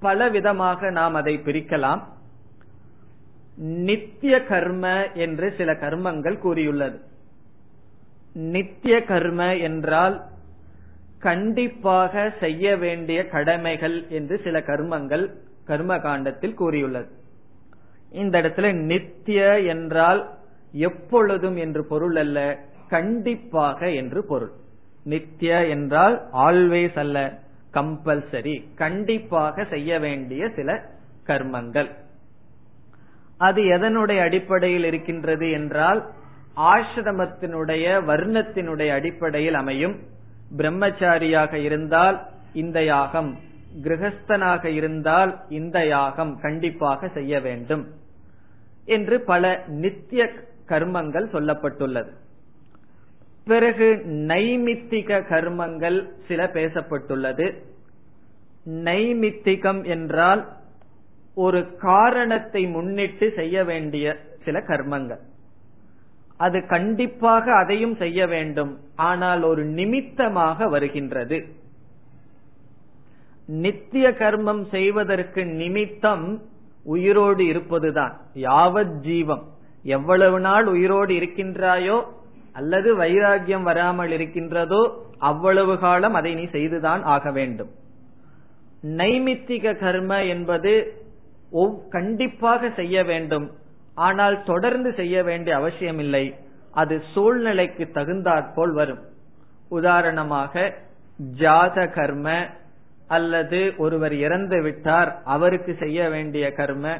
பல 0.00 0.28
விதமாக 0.28 0.90
நாம் 0.90 1.14
அதை 1.14 1.38
பிரிக்கலாம். 1.38 2.02
நித்திய 3.56 4.44
கர்ம 4.44 5.12
என்று 5.12 5.54
சில 5.56 5.72
கர்மங்கள் 5.72 6.38
கூறியுள்ளது. 6.38 7.00
நித்திய 8.32 9.04
கர்ம 9.04 9.56
என்றால் 9.56 10.26
கண்டிப்பாக 11.18 12.32
செய்ய 12.40 12.76
வேண்டிய 12.76 13.28
கடமைகள் 13.28 14.08
என்று 14.08 14.40
சில 14.44 14.58
கர்மங்கள் 14.60 15.30
கர்ம 15.64 15.98
காண்டத்தில் 15.98 16.54
கூறியுள்ளது. 16.54 17.08
இந்த 18.12 18.40
இடத்துல 18.40 18.72
நித்திய 18.72 19.60
என்றால் 19.60 20.37
எப்பொழுதும் 20.72 21.56
என்று 21.56 21.84
பொருள் 21.84 22.16
அல்ல 22.16 22.58
கண்டிப்பாக 22.88 23.90
என்று 23.90 24.24
பொருள். 24.24 24.50
நித்திய 25.04 25.66
என்றால் 25.66 26.28
ஆல்வேஸ் 26.32 26.98
அல்ல 26.98 27.38
கம்பல்சரி 27.72 28.74
கண்டிப்பாக 28.74 29.64
செய்ய 29.64 29.98
வேண்டிய 29.98 30.48
சில 30.48 30.82
கர்மங்கள். 31.26 31.90
அது 33.38 33.62
எதனுடைய 33.62 34.20
அடிப்படையில் 34.20 34.84
இருக்கின்றது 34.84 35.50
என்றால் 35.50 36.06
ஆசிரமத்தினுடைய 36.56 37.84
வர்ணத்தினுடைய 38.06 38.92
அடிப்படையில் 38.92 39.54
அமையும். 39.54 39.96
பிரம்மச்சாரியாக 40.56 41.52
இருந்தால் 41.52 42.26
இந்த 42.52 42.84
யாகம் 42.84 43.38
கிரகஸ்தனாக 43.82 44.64
இருந்தால் 44.64 45.38
இந்த 45.48 45.86
யாகம் 45.86 46.40
கண்டிப்பாக 46.40 47.08
செய்ய 47.08 47.40
வேண்டும் 47.40 47.86
என்று 48.84 49.20
பல 49.20 49.64
நித்திய 49.66 50.30
கர்மங்கள் 50.68 51.30
சொல்லப்பட்டுள்ளது. 51.32 52.10
பிறகு 53.44 54.02
நைமித்திக 54.06 55.22
கர்மங்கள் 55.28 56.08
சில 56.28 56.46
பேசப்பட்டுள்ளது. 56.46 57.54
நைமித்திகம் 58.66 59.86
என்றால் 59.86 60.48
ஒரு 61.34 61.76
காரணத்தை 61.76 62.66
முன்னிட்டு 62.66 63.32
செய்ய 63.36 63.64
வேண்டிய 63.64 64.16
சில 64.44 64.58
கர்மங்கள். 64.58 65.18
அது 66.36 66.66
கண்டிப்பாக 66.66 67.54
அதையும் 67.54 67.96
செய்ய 67.96 68.26
வேண்டும். 68.26 68.80
ஆனால் 68.94 69.42
ஒரு 69.42 69.64
நிமித்தமாக 69.64 70.68
வருகின்றது. 70.68 71.44
நித்திய 73.46 74.08
கர்மம் 74.08 74.68
செய்வதற்கு 74.68 75.46
நிமித்தம் 75.46 76.42
உயிரோடு 76.84 77.46
இருப்பதுதான். 77.46 78.20
யாவத் 78.34 79.00
ஜீவம். 79.00 79.56
எவ்வளவு 79.96 80.38
நாள் 80.46 80.66
உயிரோடு 80.74 81.12
இருக்கின்றாயோ 81.18 81.98
அல்லது 82.58 82.88
வைராகியம் 83.00 83.66
வராமல் 83.68 84.12
இருக்கின்றதோ 84.16 84.82
அவ்வளவு 85.30 85.74
காலம் 85.84 86.16
அதை 86.18 86.32
நீ 86.38 86.44
செய்துதான் 86.56 87.02
ஆக 87.14 87.30
வேண்டும். 87.38 87.70
நைமித்திக 89.00 89.74
கர்ம 89.84 90.12
என்பது 90.34 90.72
கண்டிப்பாக 91.94 92.70
செய்ய 92.78 92.96
வேண்டும். 93.10 93.46
ஆனால் 94.06 94.36
தொடர்ந்து 94.50 94.90
செய்ய 95.00 95.16
வேண்டிய 95.28 95.52
அவசியமில்லை. 95.60 96.24
அது 96.80 96.96
சூழ்நிலைக்கு 97.12 97.84
தகுந்தாற்போல் 97.98 98.74
வரும். 98.80 99.02
உதாரணமாக 99.78 100.52
ஜாத 101.42 101.78
கர்ம 101.96 102.26
அல்லது 103.16 103.60
ஒருவர் 103.84 104.14
இறந்து 104.24 104.58
விட்டார் 104.66 105.10
அவருக்கு 105.34 105.72
செய்ய 105.82 106.08
வேண்டிய 106.14 106.46
கர்ம 106.60 106.94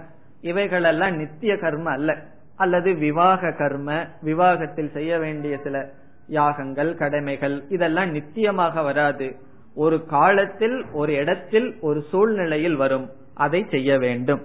இவைகளெல்லாம் 0.50 1.14
நித்திய 1.20 1.52
கர்ம 1.64 1.86
அல்ல. 1.96 2.10
அல்லது 2.58 2.94
விவாக 2.94 3.52
கர்ம 3.52 4.06
விவாகத்தில் 4.22 4.90
செய்ய 4.90 5.18
வேண்டிய 5.18 5.58
சில 5.62 5.90
யாகங்கள் 6.26 6.94
கடமைகள் 6.94 7.64
இதெல்லாம் 7.68 8.14
நித்தியமாக 8.14 8.82
வராது. 8.82 9.36
ஒரு 9.74 10.06
காலத்தில் 10.06 10.84
ஒரு 10.92 11.12
இடத்தில் 11.12 11.76
ஒரு 11.80 12.04
சூழ்நிலையில் 12.10 12.76
வரும். 12.76 13.10
அதை 13.34 13.66
செய்ய 13.70 13.98
வேண்டும். 13.98 14.42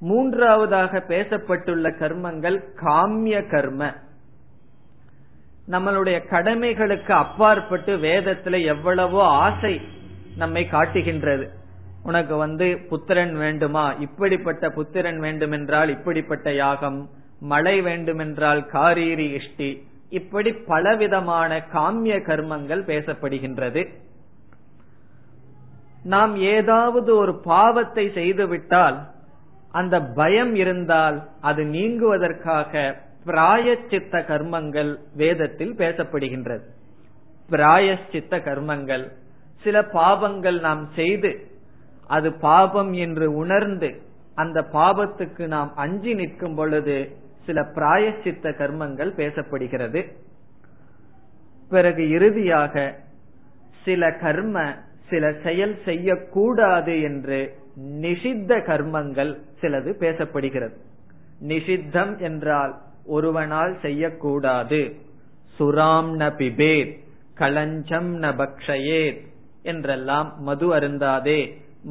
மூன்றாவதாக 0.00 1.04
பேசப்பட்டுள்ள 1.08 1.90
கர்மங்கள் 1.98 2.62
காமிய 2.76 3.50
கர்ம. 3.50 3.92
நம்மளுடைய 5.70 6.22
கடமைகளுக்கு 6.30 7.10
அப்பாற்பட்டு 7.10 7.96
வேதத்துல 7.96 8.64
எவ்வளவோ 8.64 9.24
ஆசை 9.24 9.80
நம்மை 10.36 10.66
காட்டுகின்றது. 10.66 11.57
உனக்கு 12.08 12.34
வந்து 12.36 12.66
புத்திரன் 12.88 13.34
வேண்டுமா? 13.36 13.86
இப்படிப்பட்ட 14.06 14.64
புத்திரன் 14.70 15.20
வேண்டுமென்றால் 15.20 15.88
இப்படிப்பட்ட 15.88 16.48
யாகம் 16.54 17.00
மழை 17.52 17.76
வேண்டுமென்றால் 17.80 18.60
காரீரி 18.72 19.26
இஷ்டி 19.38 19.70
இப்படி 20.10 20.50
பலவிதமான 20.70 21.50
காமிய 21.72 22.14
கர்மங்கள் 22.28 22.82
பேசப்படுகின்றது. 22.92 23.82
நாம் 26.04 26.34
ஏதாவது 26.54 27.10
ஒரு 27.16 27.34
பாவத்தை 27.44 28.04
செய்துவிட்டால் 28.14 28.98
அந்த 29.72 29.96
பயம் 30.20 30.54
இருந்தால் 30.54 31.16
அது 31.40 31.62
நீங்குவதற்காக 31.76 32.72
பிராயச்சித்த 33.26 34.20
கர்மங்கள் 34.28 34.90
வேதத்தில் 35.16 35.74
பேசப்படுகின்றது. 35.74 36.64
பிராயச்சித்த 37.50 38.36
கர்மங்கள் 38.38 39.04
சில 39.62 39.76
பாவங்கள் 39.98 40.58
நாம் 40.60 40.82
செய்து 40.94 41.30
அது 42.08 42.32
பாபம் 42.32 42.92
என்று 42.92 43.26
உணர்ந்து 43.32 43.90
அந்த 44.34 44.58
பாபத்துக்கு 44.72 45.46
நாம் 45.46 45.70
அஞ்சி 45.76 46.14
நிற்கும் 46.14 46.54
பொழுது 46.54 46.96
சில 47.46 47.62
பிராயச்சித்த 47.74 48.50
கர்மங்கள் 48.50 49.10
பேசப்படுகிறது. 49.16 50.00
பிறகு 51.70 52.02
இறுதியாக 52.10 52.74
சில 53.84 54.10
கர்ம 54.12 54.74
சில 55.08 55.32
செயல் 55.42 55.76
செய்யக்கூடாது 55.84 56.94
என்று 57.00 57.38
நிஷித்த 58.00 58.52
கர்மங்கள் 58.66 59.32
சிலது 59.60 59.90
பேசப்படுகிறது. 60.02 60.76
நிஷித்தம் 61.48 62.18
என்றால் 62.18 62.72
ஒருவனால் 63.06 63.74
செய்யக்கூடாது. 63.80 64.80
சுராம் 65.58 66.10
ந 66.20 66.26
பிபேத் 66.40 66.92
களஞ்சம் 67.38 68.10
ந 68.22 68.26
பக்ஷயேத் 68.40 69.20
என்றெல்லாம் 69.62 70.34
மது 70.38 70.66
அருந்தாதே. 70.74 71.40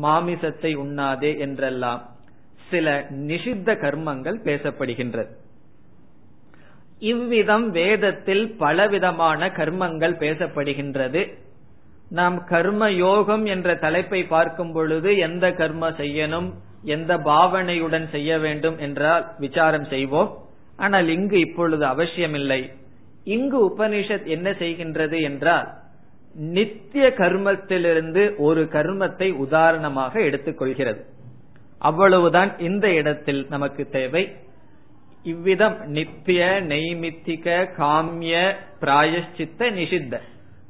மாமிசத்தை 0.02 0.72
உண்ணாதே 0.76 1.32
என்றெல்லாம் 1.38 2.02
சில 2.70 2.88
நிஷித்த 3.28 3.76
கர்மங்கள் 3.84 4.38
பேசப்படுகின்றது. 4.44 5.32
இவ்விதம் 7.00 7.68
வேதத்தில் 7.72 8.46
பலவிதமான 8.58 9.50
கர்மங்கள் 9.58 10.16
பேசப்படுகின்றது. 10.20 11.22
நாம் 12.10 12.38
கர்ம 12.44 12.92
யோகம் 12.92 13.46
என்ற 13.46 13.76
தலைப்பை 13.76 14.22
பார்க்கும் 14.24 14.72
பொழுது 14.72 15.18
எந்த 15.18 15.46
கர்ம 15.52 15.90
செய்யணும் 15.90 16.50
எந்த 16.96 17.12
பாவனையுடன் 17.18 18.08
செய்ய 18.10 18.32
வேண்டும் 18.40 18.78
என்றால் 18.78 19.26
விசாரம் 19.38 19.86
செய்வோம். 19.86 20.30
ஆனால் 20.76 21.08
இங்கு 21.08 21.38
இப்பொழுது 21.40 21.86
அவசியமில்லை. 21.86 22.62
இங்கு 23.24 23.58
உபனிஷத் 23.70 24.28
என்ன 24.36 24.50
செய்கின்றது 24.52 25.18
என்றால் 25.22 25.68
நித்திய 26.38 27.14
கர்மத்திலிருந்து 27.18 28.36
ஒரு 28.38 28.64
கர்மத்தை 28.64 29.34
உதாரணமாக 29.34 30.20
எடுத்துக்கொள்கிறது. 30.20 31.02
அவ்வளவுதான் 31.80 32.60
இந்த 32.60 32.94
இடத்தில் 32.94 33.46
நமக்கு 33.50 33.90
தேவை. 33.90 34.36
இவ்விதம் 35.24 35.78
நித்திய 35.86 36.62
நெய்மித்திக 36.68 37.70
காமிய 37.78 38.56
பிராயஷ்சித்த 38.82 39.60
நிஷித்த. 39.60 40.18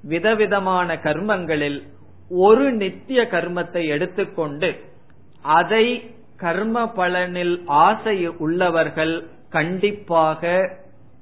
விதவிதமான 0.03 0.95
கர்மங்களில் 0.95 1.84
ஒரு 2.30 2.71
நித்திய 2.71 3.27
கர்மத்தை 3.32 3.88
எடுத்துக்கொண்டு 3.88 4.80
அதை 5.41 6.15
கர்ம 6.38 6.91
பலனில் 6.95 7.63
ஆசை 7.65 8.27
உள்ளவர்கள் 8.27 9.27
கண்டிப்பாக 9.49 10.69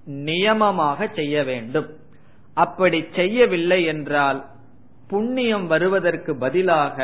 நியமமாக 0.08 1.16
செய்ய 1.16 1.44
வேண்டும். 1.44 2.04
அப்படி 2.56 3.06
செய்யவில்லை 3.16 3.84
என்றால் 3.84 4.46
புண்ணியம் 5.08 5.68
வருவதற்கு 5.68 6.36
பதிலாக 6.36 6.98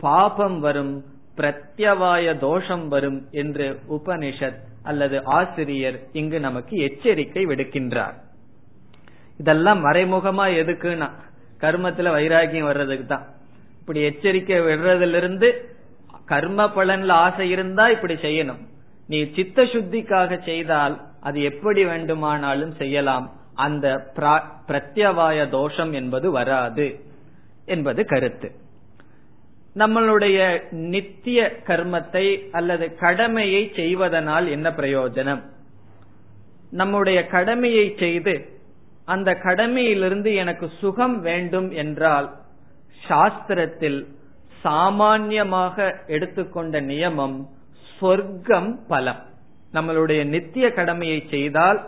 பாபம் 0.00 0.60
வரும் 0.60 0.94
பிரத்யவாய 1.36 2.38
தோஷம் 2.38 2.88
வரும் 2.88 3.18
என்று 3.30 3.80
உபனிஷத் 3.90 4.60
அல்லது 4.82 5.24
ஆசிரியர் 5.24 5.98
இங்கு 6.12 6.40
நமக்கு 6.40 6.76
எச்சரிக்கை 6.76 7.46
விடுக்கின்றார். 7.46 8.16
இதெல்லாம் 9.38 9.84
மறைமுகமா 9.84 10.44
எதுக்குன்னா 10.60 11.08
கர்மத்துல 11.60 12.08
வைராகியம் 12.16 12.68
வர்றதுக்கு 12.70 13.06
தான். 13.06 13.26
இப்படி 13.80 14.00
எச்சரிக்கை 14.02 14.60
விடுறதிலிருந்து 14.60 15.48
கர்ம 16.24 16.64
பலன்ல 16.64 17.10
ஆசை 17.10 17.50
இருந்தா 17.50 17.88
இப்படி 17.88 18.14
செய்யணும். 18.14 18.62
நீ 19.08 19.18
சித்த 19.34 19.62
சுத்திக்காக 19.62 20.44
செய்தால் 20.44 21.00
அது 21.20 21.42
எப்படி 21.42 21.84
வேண்டுமானாலும் 21.84 22.74
செய்யலாம். 22.74 23.26
அந்த 23.56 24.12
பிரத்யவாய 24.66 25.48
தோஷம் 25.48 25.92
என்பது 25.92 26.30
வராது 26.30 26.86
என்பது 27.66 28.04
கருத்து. 28.04 28.48
நம்மளுடைய 29.76 30.38
நித்திய 30.70 31.60
கர்மத்தை 31.66 32.26
அல்லது 32.52 32.94
கடமையை 32.94 33.72
செய்வதனால் 33.76 34.46
என்ன 34.48 34.70
பிரயோஜனம்? 34.70 35.42
நம்முடைய 36.70 37.26
கடமையை 37.26 37.94
செய்து 37.98 38.34
அந்த 39.04 39.30
கடமையிலிருந்து 39.42 40.34
எனக்கு 40.34 40.70
சுகம் 40.80 41.20
வேண்டும் 41.20 41.70
என்றால் 41.70 42.28
சாஸ்திரத்தில் 43.08 44.00
சாமான்யமாக 44.64 46.06
எடுத்துக்கொண்ட 46.06 46.80
நியமம் 46.80 47.36
சொர்க்கம் 47.98 48.80
பலம். 48.88 49.22
நம்மளுடைய 49.74 50.24
நித்திய 50.24 50.70
கடமையை 50.72 51.26
செய்தால் 51.30 51.78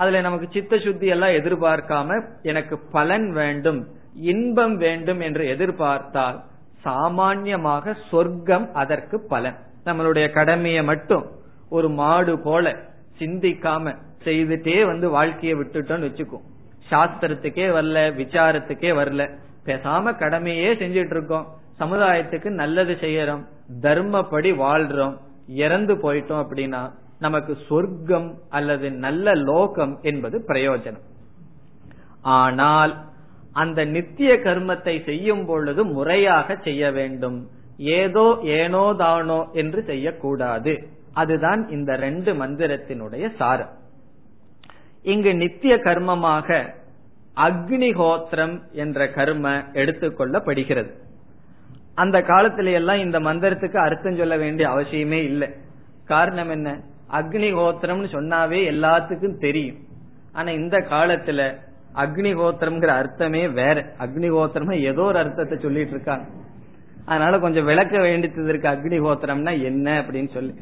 அதுல 0.00 0.20
நமக்கு 0.20 0.48
சித்த 0.50 0.78
சுத்தி 0.78 1.06
எல்லாம் 1.06 1.30
எதிர்பார்க்காம 1.30 2.24
எனக்கு 2.42 2.78
பலன் 2.92 3.30
வேண்டும் 3.32 3.80
இன்பம் 4.14 4.76
வேண்டும் 4.76 5.20
என்று 5.20 5.44
எதிர்பார்த்தால் 5.46 6.38
சாமான்யமாக 6.84 7.94
சொர்க்கம் 8.10 8.66
அதற்கு 8.74 9.16
பலன். 9.28 9.56
நம்மளுடைய 9.84 10.26
கடமையை 10.30 10.82
மட்டும் 10.82 11.24
ஒரு 11.70 11.88
மாடு 11.88 12.34
போல 12.38 12.76
சிந்திக்காம 13.18 13.94
செய்துட்டே 14.24 14.84
வந்து 14.86 15.10
வாழ்க்கையை 15.10 15.58
விட்டுட்டோம்னு 15.58 16.08
வச்சுக்கோ. 16.08 16.40
சாஸ்திரத்துக்கே 16.90 17.66
வரல 17.76 18.06
விசாரத்துக்கே 18.22 18.92
வரல. 19.00 19.22
பேசாம 19.66 20.18
கடமையே 20.18 20.72
செஞ்சிட்டு 20.74 21.14
இருக்கோம். 21.16 21.46
சமுதாயத்துக்கு 21.80 22.50
நல்லது 22.50 22.96
செய்யறோம். 23.00 23.44
தர்மப்படி 23.80 24.50
வாழ்றோம். 24.64 25.16
இறந்து 25.48 25.94
போயிட்டோம் 25.94 26.44
அப்படின்னா 26.44 26.90
நமக்கு 27.20 27.52
சொர்க்கம் 27.68 28.28
அல்லது 28.48 28.90
நல்ல 29.04 29.34
லோகம் 29.50 29.94
என்பது 30.02 30.36
பிரயோஜனம். 30.48 31.06
ஆனால் 32.22 32.92
அந்த 33.52 33.84
நித்திய 33.84 34.32
கர்மத்தை 34.44 34.94
செய்யும் 35.04 35.44
பொழுது 35.46 35.84
முறையாக 35.84 36.56
செய்ய 36.66 36.90
வேண்டும். 36.98 37.38
ஏதோ 37.98 38.24
ஏனோ 38.42 38.84
தானோ 38.96 39.40
என்று 39.52 39.80
செய்யக்கூடாது. 39.84 40.74
அதுதான் 41.14 41.62
இந்த 41.70 41.90
ரெண்டு 41.96 42.30
மந்திரத்தினுடைய 42.34 43.24
சாரம். 43.36 43.72
இங்கு 45.02 45.32
நித்திய 45.34 45.76
கர்மமாக 45.76 46.58
அக்னிஹோத்திரம் 47.46 48.54
என்ற 48.72 49.08
கர்ம 49.08 49.52
எடுத்துக்கொள்ளப்படுகிறது 49.72 50.90
அந்த 51.94 52.18
காலத்தில 52.20 52.72
எல்லாம் 52.72 53.00
இந்த 53.04 53.18
மந்திரத்துக்கு 53.20 53.78
அர்த்தம் 53.84 54.16
சொல்ல 54.16 54.36
வேண்டிய 54.36 54.66
அவசியமே 54.68 55.20
இல்லை. 55.30 55.48
காரணம் 56.04 56.50
என்ன? 56.50 56.68
அக்னிஹோத்திரம்னு 57.12 58.08
சொன்னாவே 58.12 58.58
எல்லாத்துக்கும் 58.72 59.38
தெரியும். 59.38 59.76
ஆனா 60.32 60.50
இந்த 60.50 60.76
காலத்துல 60.76 61.54
அக்னிஹோத்திரம்ங்கிற 61.94 62.86
அர்த்தமே 62.86 63.48
வேற. 63.48 63.92
அக்னிஹோத்திரம் 63.98 64.80
ஏதோ 64.80 65.02
ஒரு 65.02 65.18
அர்த்தத்தை 65.18 65.58
சொல்லிட்டு 65.58 65.90
இருக்காங்க. 65.90 66.26
அதனால 67.04 67.38
கொஞ்சம் 67.38 67.64
விளக்க 67.64 67.98
வேண்டியது 67.98 68.48
இருக்கு. 68.48 68.68
அக்னிஹோத்திரம்னா 68.68 69.62
என்ன 69.62 70.00
அப்படின்னு 70.02 70.32
சொல்லி. 70.32 70.54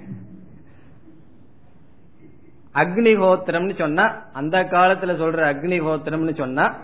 அக்னிஹோத்திரம்னு 2.75 3.79
சொன்னா 3.79 4.25
அந்த 4.33 4.59
காலத்துல 4.63 5.13
சொல்ற 5.23 5.41
அக்னிஹோத்திரம்னு 5.53 6.37
சொன்னா 6.37 6.75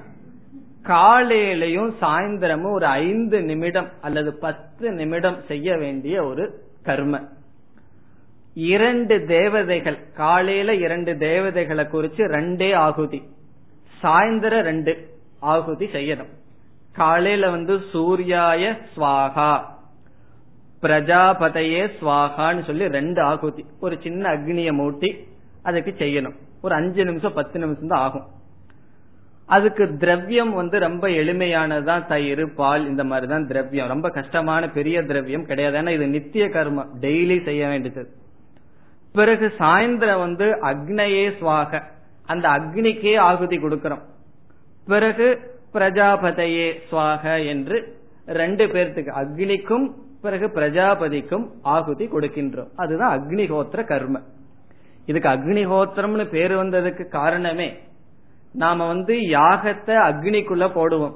காலையிலையும் 0.82 1.92
சாயந்தரமும் 2.00 2.72
ஒரு 2.72 2.86
ஐந்து 2.86 3.42
நிமிடம் 3.42 3.88
அல்லது 4.00 4.38
பத்து 4.38 4.90
நிமிடம் 4.90 5.36
செய்ய 5.48 5.76
வேண்டிய 5.76 6.24
ஒரு 6.24 6.60
கர்ம. 6.82 7.20
இரண்டு 8.54 9.24
தேவதைகள் 9.26 10.12
காலையில 10.12 10.74
இரண்டு 10.74 11.16
தேவதைகளை 11.16 11.84
குறிச்சு 11.84 12.22
ரெண்டே 12.36 12.74
ஆகுதி. 12.74 13.22
சாயந்தரம் 14.02 14.60
ரெண்டு 14.60 15.08
ஆகுதி 15.40 15.86
செய்யணும். 15.86 16.28
காலையில 16.92 17.50
வந்து 17.50 17.76
சூர்யாய 17.92 18.78
ஸ்வாகா 18.96 19.62
பிரஜாபதையே 20.82 21.90
ஸ்வாகான்னு 22.00 22.64
சொல்லி 22.64 22.88
ரெண்டு 22.88 23.22
ஆகுதி. 23.22 23.64
ஒரு 23.80 23.98
சின்ன 24.02 24.28
அக்னிய 24.28 24.72
மூட்டி 24.72 25.18
அதுக்கு 25.62 25.94
செய்யணும். 25.98 26.34
ஒரு 26.62 26.74
அஞ்சு 26.74 27.04
நிமிஷம் 27.04 27.32
பத்து 27.32 27.58
நிமிஷம் 27.58 27.88
தான் 27.88 28.00
ஆகும். 28.00 28.26
அதுக்கு 29.46 29.96
திரவியம் 29.96 30.52
வந்து 30.52 30.78
ரொம்ப 30.78 31.08
எளிமையானதுதான் 31.08 32.06
தயிர் 32.06 32.54
பால் 32.54 32.86
இந்த 32.86 33.04
மாதிரி 33.04 33.26
தான் 33.26 33.46
திரவியம். 33.46 33.88
ரொம்ப 33.88 34.10
கஷ்டமான 34.10 34.68
பெரிய 34.68 35.02
திரவியம் 35.02 35.46
கிடையாது. 35.46 35.78
ஏன்னா 35.78 35.88
இது 35.88 36.06
நித்திய 36.06 36.46
கர்மம். 36.46 36.88
டெய்லி 37.00 37.44
செய்ய 37.44 37.68
வேண்டியது. 37.68 38.22
பிறகு 39.14 39.52
சாயந்தரம் 39.58 40.18
வந்து 40.18 40.46
அக்னையே 40.62 41.30
சுவாக. 41.40 41.82
அந்த 42.26 42.48
அக்னிக்கே 42.48 43.18
ஆகுதி 43.18 43.58
கொடுக்கிறோம். 43.58 44.02
பிறகு 44.86 45.38
பிரஜாபதையே 45.72 46.80
சுவாக 46.90 47.46
என்று 47.46 47.98
ரெண்டு 48.26 48.66
பேர்த்துக்கு 48.66 49.12
அக்னிக்கும் 49.22 49.92
பிறகு 50.22 50.46
பிரஜாபதிக்கும் 50.46 51.46
ஆகுதி 51.62 52.06
கொடுக்கின்றோம். 52.06 52.68
அதுதான் 52.76 53.20
அக்னிஹோத்திர 53.20 53.84
கர்ம. 53.84 54.20
இதுக்கு 55.06 55.28
அக்னிஹோத்திரம்னு 55.28 56.24
பேர் 56.24 56.52
வந்ததுக்கு 56.52 57.08
காரணமே 57.08 57.78
நாம 58.52 58.86
வந்து 58.86 59.14
யாகத்தை 59.14 59.96
அக்னிக்குள்ள 60.10 60.70
போடுவோம். 60.74 61.14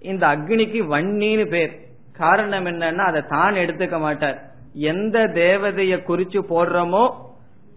இந்த 0.00 0.26
அக்னிக்கு 0.26 0.80
வன்னின்னு 0.90 1.46
பேர். 1.46 1.78
காரணம் 2.12 2.66
என்னன்னா 2.66 2.96
அதை 2.96 3.22
தான் 3.28 3.54
எடுத்துக்க 3.54 3.98
மாட்டார். 3.98 4.51
எந்த 4.72 5.18
தேவதைய 5.34 5.94
குறிச்சு 6.08 6.40
போடுறோமோ 6.48 7.14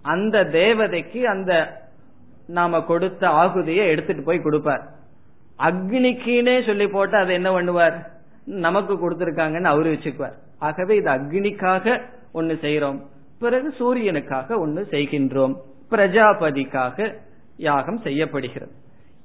அந்த 0.01 0.43
தேவதைக்கு 0.43 1.23
அந்த 1.23 1.83
நாம 2.47 2.81
கொடுத்த 2.81 3.27
ஆகுதியை 3.27 3.87
எடுத்துட்டு 3.87 4.23
போய் 4.23 4.41
கொடுப்பார். 4.41 4.83
அக்னிக்குன்னே 5.59 6.65
சொல்லி 6.65 6.87
போட்டு 6.87 7.17
அதை 7.17 7.35
என்ன 7.35 7.61
பண்ணுவார்? 7.61 8.05
நமக்கு 8.45 8.93
கொடுத்திருக்காங்கன்னு 8.93 9.63
அவரு 9.63 9.93
வச்சுக்குவார். 9.93 10.33
ஆகவே 10.59 10.95
இது 10.95 11.11
அக்னிக்காக 11.11 12.01
ஒன்னு 12.31 12.53
செய்யறோம் 12.53 13.01
பிறகு 13.39 13.73
சூரியனுக்காக 13.79 14.57
ஒன்னு 14.57 14.87
செய்கின்றோம். 14.91 15.55
பிரஜாபதிக்காக 15.91 17.15
யாகம் 17.57 17.99
செய்யப்படுகிறது. 18.01 18.71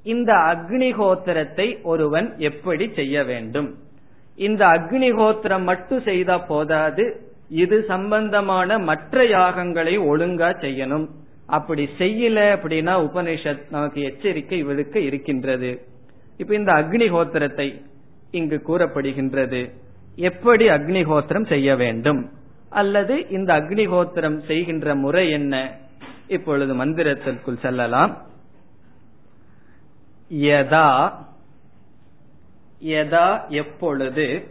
இந்த 0.02 0.32
அக்னிகோத்திரத்தை 0.32 1.82
ஒருவன் 1.82 2.38
எப்படி 2.38 2.90
செய்ய 2.94 3.24
வேண்டும்? 3.24 3.74
இந்த 4.36 4.66
அக்னிகோத்திரம் 4.66 5.62
மட்டும் 5.62 6.02
செய்தா 6.02 6.38
போதாது. 6.38 7.29
இது 7.50 7.84
சம்பந்தமான 7.88 8.78
மற்ற 8.78 9.24
யாகங்களை 9.24 9.94
ஒழுங்கா 9.98 10.50
செய்யணும். 10.60 11.08
அப்படி 11.46 11.88
செய்யல 11.98 12.38
அப்படின்னா 12.56 12.94
உபனிஷத் 13.00 13.70
நமக்கு 13.70 14.02
எச்சரிக்கை 14.02 14.62
விழுக்க 14.62 15.00
இருக்கின்றது. 15.00 15.86
இப்ப 16.36 16.54
இந்த 16.54 16.72
அக்னிஹோத்திரத்தை 16.72 17.82
இங்கு 18.30 18.62
கூறப்படுகின்றது. 18.68 19.70
எப்படி 20.16 20.68
அக்னிஹோத்திரம் 20.68 21.48
செய்ய 21.48 21.76
வேண்டும்? 21.76 22.30
அல்லது 22.70 23.28
இந்த 23.28 23.60
அக்னிஹோத்திரம் 23.60 24.46
செய்கின்ற 24.46 24.94
முறை 24.94 25.30
என்ன? 25.30 25.76
இப்பொழுது 26.28 26.84
மந்திரத்திற்குள் 26.84 27.60
செல்லலாம். 27.60 28.16
யதா 30.34 31.12
யதா 32.82 33.48
எப்பொழுது 33.48 34.48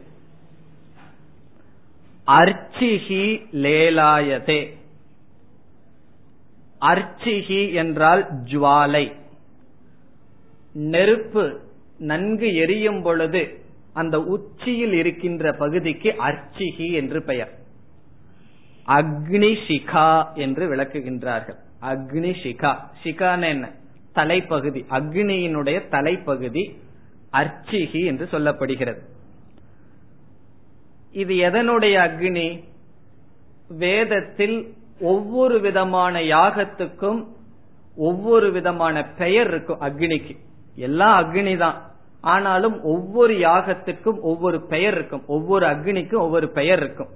அர்ச்சிஹி 2.30 3.46
லேலாயதே. 3.54 4.74
அர்ச்சிஹி 6.82 7.74
என்றால் 7.74 8.44
ஜுவாலை. 8.44 9.14
நெருப்பு 10.74 11.60
நன்கு 11.98 12.56
எரியும் 12.56 13.02
பொழுது 13.02 13.60
அந்த 13.94 14.22
உச்சியில் 14.22 14.94
இருக்கின்ற 14.94 15.54
பகுதிக்கு 15.54 16.16
அர்ச்சிகி 16.18 16.92
என்று 16.92 17.24
பெயர். 17.24 17.58
அக்னிஷிகா 18.88 20.34
என்று 20.34 20.76
விளக்குகின்றார்கள். 20.76 21.58
அக்னிஷிகா. 21.82 22.78
சிகான 23.04 23.48
என்ன? 23.48 23.72
தலைப்பகுதி. 24.16 24.86
அக்னியினுடைய 24.90 25.82
தலைப்பகுதி 25.92 26.76
அர்ச்சிகி 27.34 28.06
என்று 28.06 28.28
சொல்லப்படுகிறது. 28.32 29.00
இது 31.12 31.34
எதனுடைய 31.34 31.98
அக்னி? 31.98 32.64
வேதத்தில் 33.68 34.74
ஒவ்வொரு 35.00 35.60
விதமான 35.60 36.20
யாகத்துக்கும் 36.20 37.28
ஒவ்வொரு 37.96 38.52
விதமான 38.52 39.04
பெயர் 39.04 39.48
இருக்கும் 39.48 39.82
அக்னிக்கு. 39.82 40.38
எல்லாம் 40.76 41.24
அக்னி 41.24 41.58
தான் 41.58 41.92
ஆனாலும் 42.22 42.84
ஒவ்வொரு 42.84 43.34
யாகத்துக்கும் 43.34 44.20
ஒவ்வொரு 44.22 44.62
பெயர் 44.62 44.96
இருக்கும். 44.96 45.24
ஒவ்வொரு 45.28 45.66
அக்னிக்கும் 45.66 46.16
ஒவ்வொரு 46.16 46.50
பெயர் 46.50 46.80
இருக்கும். 46.80 47.10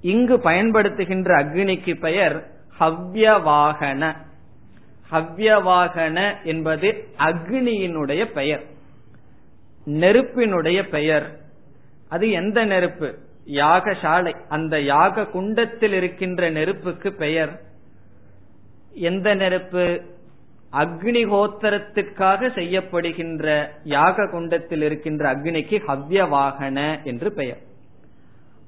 இங்கு 0.00 0.36
பயன்படுத்துகின்ற 0.36 1.42
அக்னிக்கு 1.42 2.00
பெயர் 2.00 2.50
ஹவ்யவாகன. 2.80 4.16
ஹவ்யவாகன 5.12 6.44
என்பது 6.44 7.08
அக்னியினுடைய 7.18 8.24
பெயர். 8.24 8.62
நெருப்பினுடைய 9.84 10.88
பெயர். 10.88 11.43
அது 12.14 12.26
எந்த 12.30 12.64
நெருப்பு? 12.64 13.08
யாகசாலை. 13.54 14.32
அந்த 14.48 14.74
யாக 14.80 15.26
குண்டத்தில் 15.26 15.92
இருக்கின்ற 15.92 16.50
நெருப்புக்கு 16.50 17.12
பெயர். 17.12 17.52
எந்த 19.08 19.34
நெருப்பு? 19.34 19.84
அக்னிஹோத்திரத்துக்காக 20.72 22.48
செய்யப்படுகின்ற 22.58 23.46
யாக 23.84 24.26
குண்டத்தில் 24.26 24.82
இருக்கின்ற 24.82 25.22
அக்னிக்கு 25.34 25.78
ஹவ்யவாகன 25.88 26.78
என்று 27.04 27.32
பெயர். 27.32 27.60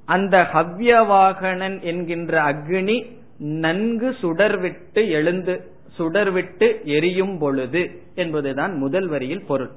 அந்த 0.06 0.36
ஹவ்யவாகனன் 0.52 1.78
என்கின்ற 1.82 2.42
அக்னி 2.42 2.98
நன்கு 3.38 4.10
சுடர்விட்டு 4.22 5.02
எழுந்து 5.10 5.54
சுடர்விட்டு 5.98 6.68
எரியும் 6.84 7.38
பொழுது 7.38 7.82
என்பதுதான் 8.14 8.74
முதல் 8.76 9.08
வரியில் 9.08 9.46
பொருள். 9.46 9.72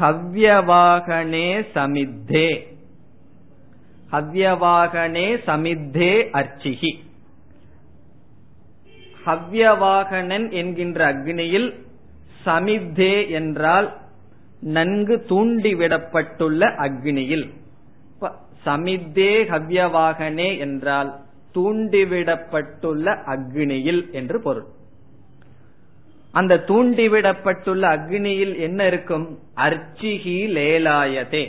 ஹவ்யவாகனே 0.00 1.48
சமித்தே. 1.74 2.48
ஹவ்யவாகனே 4.12 5.26
சமித்தே 5.46 6.12
அர்ச்சிகி 6.32 6.92
ஹவ்யவாகனன் 9.26 10.46
என்கின்ற 10.50 10.98
அக்னியில் 11.12 11.68
சமித்தே 12.46 13.14
என்றால் 13.30 13.88
நன்கு 14.76 15.16
தூண்டிவிடப்பட்டுள்ள 15.28 16.62
அக்னியில். 16.86 17.46
சமித்தே 18.64 19.32
ஹவ்யவாகனே 19.52 20.50
என்றால் 20.58 21.10
தூண்டிவிடப்பட்டுள்ள 21.54 23.06
அக்னியில் 23.34 24.02
என்று 24.10 24.36
பொருள். 24.40 24.68
அந்த 26.32 26.54
தூண்டிவிடப்பட்டுள்ள 26.66 27.82
அக்னியில் 27.94 28.54
என்ன 28.58 28.86
இருக்கும்? 28.86 29.38
அர்ச்சிகி 29.56 30.36
லேலாயதே. 30.56 31.44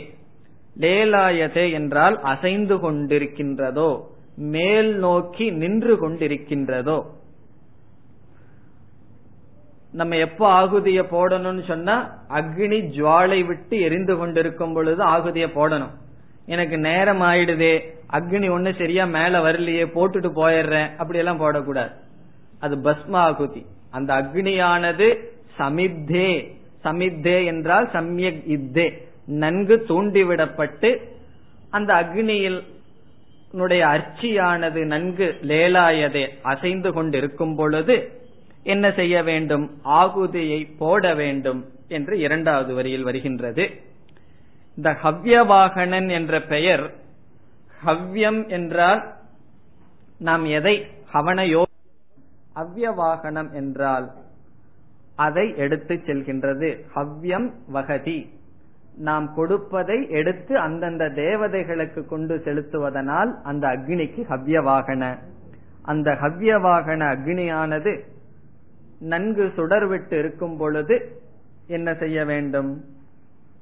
லேலாயதே 0.80 1.72
என்றால் 1.72 2.20
அசைந்து 2.20 2.76
கொண்டிருக்கின்றதோ 2.76 3.90
மேல் 4.36 4.94
நோக்கி 4.98 5.50
நின்று 5.50 5.94
கொண்டிருக்கின்றதோ. 5.96 6.98
நம்ம 9.92 10.16
எப்ப 10.16 10.42
ஆகுதிய 10.60 11.00
போடணும்னு 11.10 11.64
சொன்னா 11.64 11.96
அக்னி 12.28 12.78
ஜுவாலை 12.96 13.46
விட்டு 13.46 13.80
எரிந்து 13.80 14.16
கொண்டிருக்கும் 14.16 14.74
பொழுது 14.74 15.04
ஆகுதிய 15.04 15.46
போடணும். 15.58 15.94
எனக்கு 16.46 16.78
நேரம் 16.78 17.20
ஆயிடுதே 17.20 17.74
அக்னி 18.12 18.48
ஒண்ணு 18.56 18.78
சரியா 18.78 19.04
மேல 19.04 19.38
வரலையே 19.38 19.84
போட்டுட்டு 19.96 20.30
போயிடுறேன் 20.40 20.90
அப்படி 20.96 21.18
எல்லாம் 21.18 21.40
போடக்கூடாது. 21.40 21.92
அது 22.60 22.76
பஸ்ம 22.76 23.12
ஆகுதி. 23.12 23.66
அந்த 23.96 24.10
அக்னியானது 24.14 25.08
சமித்தே. 25.58 26.30
சமித்தே 26.84 27.36
என்றால் 27.44 27.86
சம்யக் 27.92 28.42
இத்தே. 28.54 28.86
நன்கு 29.42 29.76
தூண்டிவிடப்பட்டு 29.88 30.90
அந்த 31.70 31.90
அக்னியில் 31.94 32.60
அர்ச்சியானது 33.88 34.80
நன்கு 34.84 35.26
லேலாயதே 35.42 36.24
அசைந்து 36.42 36.90
கொண்டிருக்கும் 36.92 37.54
பொழுது 37.56 37.96
என்ன 38.64 38.84
செய்ய 38.90 39.16
வேண்டும்? 39.22 39.66
ஆகுதியை 40.00 40.60
போட 40.78 41.14
வேண்டும் 41.14 41.60
என்று 41.88 42.14
இரண்டாவது 42.18 42.72
வரியில் 42.74 43.06
வருகின்றது. 43.08 43.64
இந்த 44.76 44.90
ஹவ்யவாகனன் 45.02 46.08
என்ற 46.10 46.40
பெயர் 46.52 46.84
ஹவ்யம் 47.86 48.40
என்றால் 48.48 49.02
நாம் 50.18 50.44
எதை? 50.58 50.76
ஹவனயோ 51.14 51.62
அவ்யவாகனம் 52.54 53.52
என்றால் 53.52 54.12
அதை 55.16 55.56
எடுத்து 55.56 55.94
செல்கின்றது. 55.94 56.80
ஹவ்யம் 56.94 57.52
வகதி 57.72 58.28
நாம் 58.96 59.34
கொடுப்பதை 59.34 60.10
எடுத்து 60.10 60.58
அந்தந்த 60.58 61.08
தேவதைகளுக்கு 61.08 62.06
கொண்டு 62.06 62.36
செலுத்துவதனால் 62.36 63.42
அந்த 63.42 63.68
அக்னிக்கு 63.68 64.22
ஹவ்யவாகன. 64.28 65.18
அந்த 65.82 66.12
ஹவ்யவாகன 66.12 67.02
அக்னியானது 67.14 68.00
நன்கு 68.98 69.52
சுடர்விட்டு 69.56 70.12
இருக்கும் 70.12 70.56
பொழுது 70.56 71.20
என்ன 71.66 71.94
செய்ய 71.94 72.24
வேண்டும்? 72.24 72.84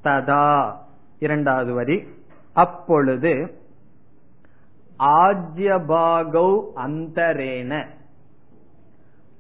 ததா. 0.05 0.75
இரண்டாவது 1.19 1.73
வரி. 1.73 2.07
அப்பொழுது 2.53 3.61
ஆஜ்யபாகௌ 4.99 6.63
அந்தரேன. 6.77 7.87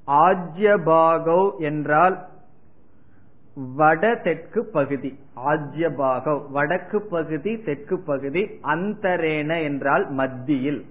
ஆஜ்யபாகௌ 0.07 1.59
என்றால் 1.59 2.31
வட 3.77 4.15
தெற்கு 4.15 4.65
பகுதி. 4.65 5.19
ஆஜ்யபாகவ் 5.37 6.51
வடக்கு 6.51 7.01
பகுதி 7.01 7.57
தெற்கு 7.57 7.99
பகுதி 7.99 8.43
அந்தரேன 8.62 9.62
என்றால் 9.62 10.11
மத்தியில். 10.11 10.85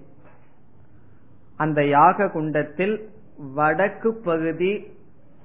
அந்த 1.56 1.84
யாக 1.84 2.28
குண்டத்தில் 2.28 3.10
வடக்கு 3.54 4.14
பகுதி 4.14 4.86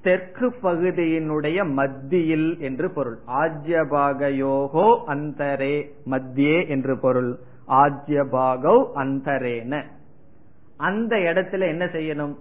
தெற்கு 0.02 0.54
பகுதியினுடைய 0.64 1.74
மத்தியில் 1.74 2.60
என்று 2.60 2.92
பொருள். 2.92 3.18
ஆஜ்யபாகயோகோ 3.28 5.04
அந்தரே 5.08 5.92
மத்தியே 6.06 6.68
என்று 6.68 7.00
பொருள். 7.00 7.40
ஆஜ்யபாகவ் 7.68 8.84
அந்தரேன. 8.96 9.84
அந்த 10.78 11.16
இடத்துல 11.16 11.68
என்ன 11.68 11.86
செய்யணும்? 11.86 12.36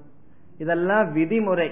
இதெல்லாம் 0.58 1.16
விதிமுறை. 1.16 1.68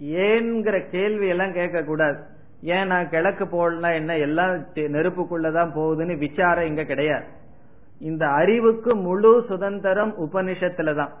ஏன்கிற 0.00 0.76
கேள்வி 0.90 1.28
எல்லாம் 1.28 1.52
கேட்க 1.52 1.82
கூடாது 1.82 2.18
ஏன் 2.62 2.86
நான் 2.86 3.08
கிழக்கு 3.08 3.46
போடலாம் 3.46 3.92
என்ன? 3.92 4.18
எல்லாம் 4.18 4.54
நெருப்புக்குள்ளதான் 4.74 5.70
போகுதுன்னு 5.76 6.18
விசாரம் 6.18 6.66
இங்க 6.66 6.84
கிடையாது. 6.84 7.24
இந்த 8.00 8.24
அறிவுக்கு 8.28 8.96
முழு 8.96 9.44
சுதந்திரம் 9.48 10.14
உபனிஷத்துல 10.18 10.94
தான். 10.94 11.12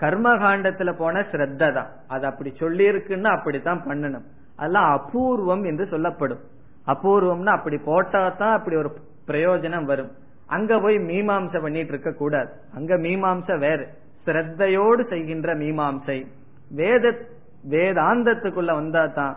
கர்மகாண்டத்துல 0.00 0.92
போன 0.98 1.20
ஸ்ரத்த 1.20 1.72
தான். 1.72 1.90
அது 2.08 2.26
அப்படி 2.26 2.50
சொல்லி 2.58 2.84
இருக்குன்னு 2.84 3.28
அப்படித்தான் 3.28 3.82
பண்ணணும். 3.88 4.26
அதெல்லாம் 4.56 4.88
அபூர்வம் 4.96 5.64
என்று 5.64 5.86
சொல்லப்படும். 5.86 6.40
அபூர்வம்னா 6.86 7.52
அப்படி 7.58 7.78
போட்டா 7.84 8.28
தான் 8.28 8.56
அப்படி 8.58 8.76
ஒரு 8.76 8.90
பிரயோஜனம் 9.26 9.84
வரும். 9.84 10.10
அங்க 10.46 10.80
போய் 10.80 10.96
மீமாம்ச 10.96 11.60
பண்ணிட்டு 11.62 11.92
இருக்க 11.92 12.10
கூடாது 12.12 12.50
அங்க 12.74 12.96
மீமாம்ச 12.96 13.58
வேறு. 13.58 13.86
ஸ்ரத்தையோடு 14.28 15.02
செய்கின்ற 15.12 15.48
மீமாம்சை. 15.64 16.18
வேத 16.80 17.04
வேதாந்தத்துக்குள்ள 17.72 18.72
வந்தா 18.80 19.04
தான் 19.18 19.36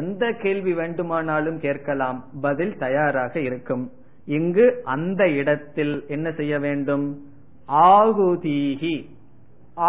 எந்த 0.00 0.24
கேள்வி 0.42 0.72
வேண்டுமானாலும் 0.80 1.58
கேட்கலாம் 1.64 2.18
பதில் 2.44 2.74
தயாராக 2.84 3.34
இருக்கும். 3.48 3.84
இங்கு 4.28 4.66
அந்த 4.94 5.22
இடத்தில் 5.40 5.94
என்ன 6.14 6.26
செய்ய 6.40 6.54
வேண்டும்? 6.66 7.06
ஆகுதீகி 7.92 8.96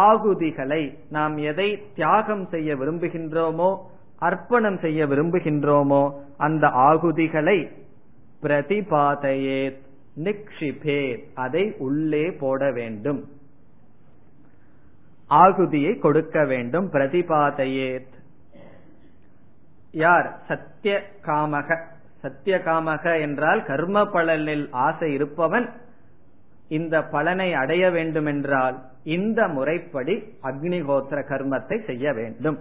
ஆகுதிகளை 0.08 0.82
நாம் 1.16 1.36
எதை 1.52 1.70
தியாகம் 1.96 2.46
செய்ய 2.54 2.76
விரும்புகின்றோமோ 2.76 3.70
அர்ப்பணம் 4.28 4.80
செய்ய 4.86 5.06
விரும்புகின்றோமோ 5.12 6.04
அந்த 6.38 6.66
ஆகுதிகளை 6.90 7.58
பிரதிபாதையே 8.44 9.62
நிக்ஷிபே 10.26 11.02
அதை 11.44 11.64
உள்ளே 11.88 12.26
போட 12.42 12.72
வேண்டும். 12.72 13.22
ஆகுதியை 15.32 16.00
கொடுக்க 16.00 16.46
வேண்டும். 16.46 16.92
பிரதிபாதையே 16.92 18.02
யார்? 19.92 20.40
சத்திய 20.48 21.04
காமக 21.26 21.78
சத்திய 22.22 22.58
காமக 22.66 23.22
என்றால் 23.22 23.64
கர்ம 23.64 24.04
பலனில் 24.04 24.68
ஆசை 24.72 25.14
இருப்பவன். 25.14 25.70
இந்த 26.68 27.04
பலனை 27.04 27.54
அடைய 27.54 27.90
வேண்டுமென்றால் 27.90 28.78
இந்த 29.04 29.48
முறைப்படி 29.48 30.16
அக்னிகோத்திர 30.44 31.20
கர்மத்தை 31.30 31.86
செய்ய 31.86 32.14
வேண்டும். 32.14 32.58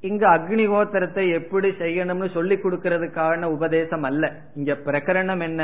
இங்க 0.00 0.28
அக்னிகோத்திரத்தை 0.28 1.32
எப்படி 1.32 1.68
செய்யணும்னு 1.68 2.32
சொல்லி 2.32 2.54
கொடுக்கறதுக்கான 2.54 3.44
உபதேசம் 3.44 4.02
அல்ல. 4.02 4.32
இங்க 4.54 4.72
பிரகரணம் 4.72 5.42
என்ன? 5.42 5.62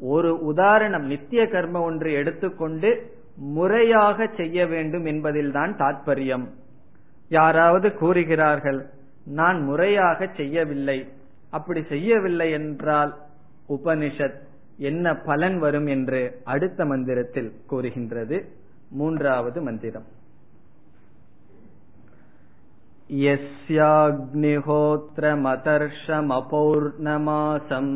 ஒரு 0.00 0.44
உதாரணம் 0.44 1.02
நித்திய 1.02 1.48
கர்ம 1.48 1.80
ஒன்று 1.80 2.12
எடுத்துக்கொண்டு 2.12 3.16
முறையாக 3.53 4.27
செய்ய 4.37 4.65
வேண்டும் 4.65 5.05
என்பதில்தான் 5.05 5.71
தாற்பயம் 5.77 6.45
யாராவது 7.29 7.87
கூறுகிறார்கள் 7.93 8.79
நான் 9.33 9.59
முறையாக 9.61 10.29
செய்யவில்லை 10.35 10.97
அப்படி 11.49 11.81
செய்யவில்லை 11.89 12.49
என்றால் 12.51 13.11
உபனிஷத் 13.69 14.39
என்ன 14.81 15.15
பலன் 15.25 15.57
வரும் 15.59 15.87
என்று 15.87 16.21
அடுத்த 16.45 16.85
மந்திரத்தில் 16.85 17.51
கூறுகின்றது 17.65 18.37
மூன்றாவது 18.91 19.59
மந்திரம் 19.61 20.07
यस्याग्निहोत्रमतर्षमपौर्णमासम् 26.65 27.93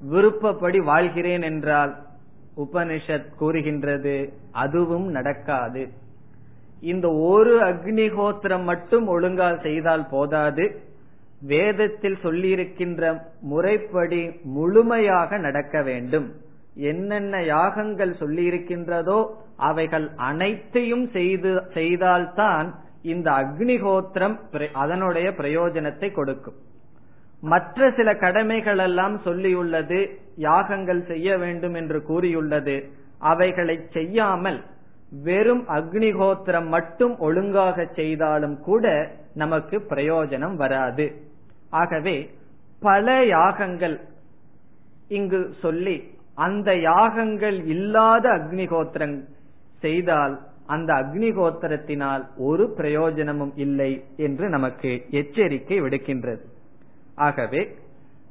விருப்பப்படி 0.00 0.78
வாழ்கிறேன் 0.78 1.42
என்றால் 1.42 1.96
உபனிஷத் 2.56 3.34
கூறுகின்றது 3.38 4.32
அதுவும் 4.52 5.08
நடக்காது. 5.08 5.88
இந்த 6.80 7.08
ஒரு 7.08 7.60
அக்னிஹோத்திரம் 7.60 8.62
மட்டும் 8.62 9.08
ஒழுங்கா 9.08 9.62
செய்தால் 9.62 10.08
போதாது. 10.10 10.80
வேதத்தில் 11.40 12.18
சொல்லியிருக்கின்ற 12.22 13.20
முறைப்படி 13.40 14.30
முழுமையாக 14.42 15.38
நடக்க 15.38 15.82
வேண்டும். 15.82 16.34
என்னென்ன 16.74 17.42
யாகங்கள் 17.42 18.14
சொல்லியிருக்கின்றதோ 18.20 19.26
அவைகள் 19.56 20.10
அனைத்தையும் 20.16 21.08
செய்து 21.08 21.62
செய்தால்தான் 21.74 22.74
இந்த 23.12 23.28
அக்னிஹோத்திரம் 23.42 24.36
அதனுடைய 24.82 25.28
பிரயோஜனத்தை 25.40 26.08
கொடுக்கும். 26.18 26.58
மற்ற 27.52 27.88
சில 27.96 28.08
கடமைகள் 28.22 28.80
எல்லாம் 28.86 29.16
சொல்லியுள்ளது 29.24 29.98
யாகங்கள் 30.46 31.02
செய்ய 31.10 31.36
வேண்டும் 31.42 31.76
என்று 31.80 31.98
கூறியுள்ளது 32.10 32.76
அவைகளை 33.30 33.76
செய்யாமல் 33.96 34.58
வெறும் 35.26 35.62
அக்னிஹோத்திரம் 35.78 36.68
மட்டும் 36.76 37.14
ஒழுங்காக 37.26 37.86
செய்தாலும் 37.98 38.56
கூட 38.68 38.86
நமக்கு 39.42 39.76
பிரயோஜனம் 39.92 40.56
வராது. 40.62 41.06
ஆகவே 41.80 42.16
பல 42.88 43.06
யாகங்கள் 43.36 43.96
இங்கு 45.18 45.40
சொல்லி 45.64 45.96
அந்த 46.46 46.70
யாகங்கள் 46.90 47.58
இல்லாத 47.74 48.26
அக்னிஹோத்திரம் 48.38 49.16
செய்தால் 49.84 50.34
அந்த 50.66 50.92
அக்னிஹோத்திரத்தினால் 50.94 52.26
ஒரு 52.36 52.70
பிரயோஜனமும் 52.70 53.52
இல்லை 53.56 54.04
என்று 54.16 54.48
நமக்கு 54.48 55.06
எச்சரிக்கை 55.10 55.80
விடுக்கின்றது. 55.80 56.40
ஆகவே 57.14 57.74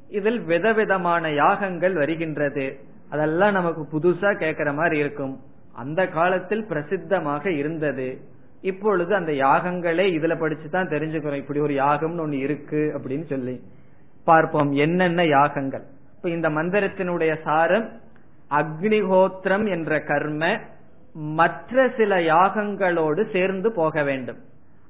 இதில் 0.08 0.40
விதவிதமான 0.40 1.32
யாகங்கள் 1.32 1.94
வருகின்றது. 1.94 2.78
அதெல்லாம் 3.10 3.52
நமக்கு 3.52 3.98
புதுசா 3.98 4.36
கேட்கிற 4.36 4.72
மாதிரி 4.72 4.98
இருக்கும். 4.98 5.40
அந்த 5.72 6.08
காலத்தில் 6.08 6.66
பிரசித்தமாக 6.68 7.46
இருந்தது. 7.46 8.20
இப்பொழுது 8.60 9.14
அந்த 9.14 9.32
யாகங்களே 9.32 10.02
இதுல 10.02 10.36
படிச்சுதான் 10.36 10.90
தெரிஞ்சுக்கிறோம். 10.90 11.36
இப்படி 11.36 11.60
ஒரு 11.60 11.74
யாகம்னு 11.74 12.28
ஒண்ணு 12.28 12.32
இருக்கு 12.32 12.92
அப்படின்னு 12.98 13.24
சொல்லி. 13.24 13.62
பார்ப்போம் 14.24 14.72
என்னென்ன 14.72 15.24
யாகங்கள். 15.24 15.82
இப்ப 16.16 16.30
இந்த 16.30 16.50
மந்திரத்தினுடைய 16.50 17.42
சாரம் 17.42 18.00
அக்னிஹோத்திரம் 18.50 19.68
என்ற 19.68 20.00
கர்ம 20.00 20.60
மற்ற 21.16 21.90
சில 21.96 22.16
யாகங்களோடு 22.16 23.30
சேர்ந்து 23.30 23.72
போக 23.72 24.02
வேண்டும். 24.02 24.38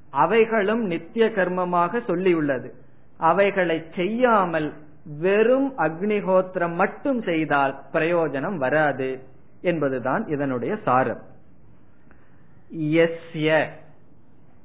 அவைகளும் 0.09 0.83
நித்திய 0.83 1.25
கர்மமாக 1.25 1.99
சொல்லியுள்ளது. 2.07 2.69
அவைகளை 3.17 3.83
செய்யாமல் 3.95 4.73
வெறும் 5.19 5.77
அக்னிஹோத்திரம் 5.77 6.73
மட்டும் 6.73 7.21
செய்தால் 7.21 7.81
பிரயோஜனம் 7.93 8.55
வராது 8.55 9.19
என்பதுதான் 9.61 10.27
இதனுடைய 10.27 10.77
சாரம். 10.83 11.21
எஸ்ய 12.77 13.67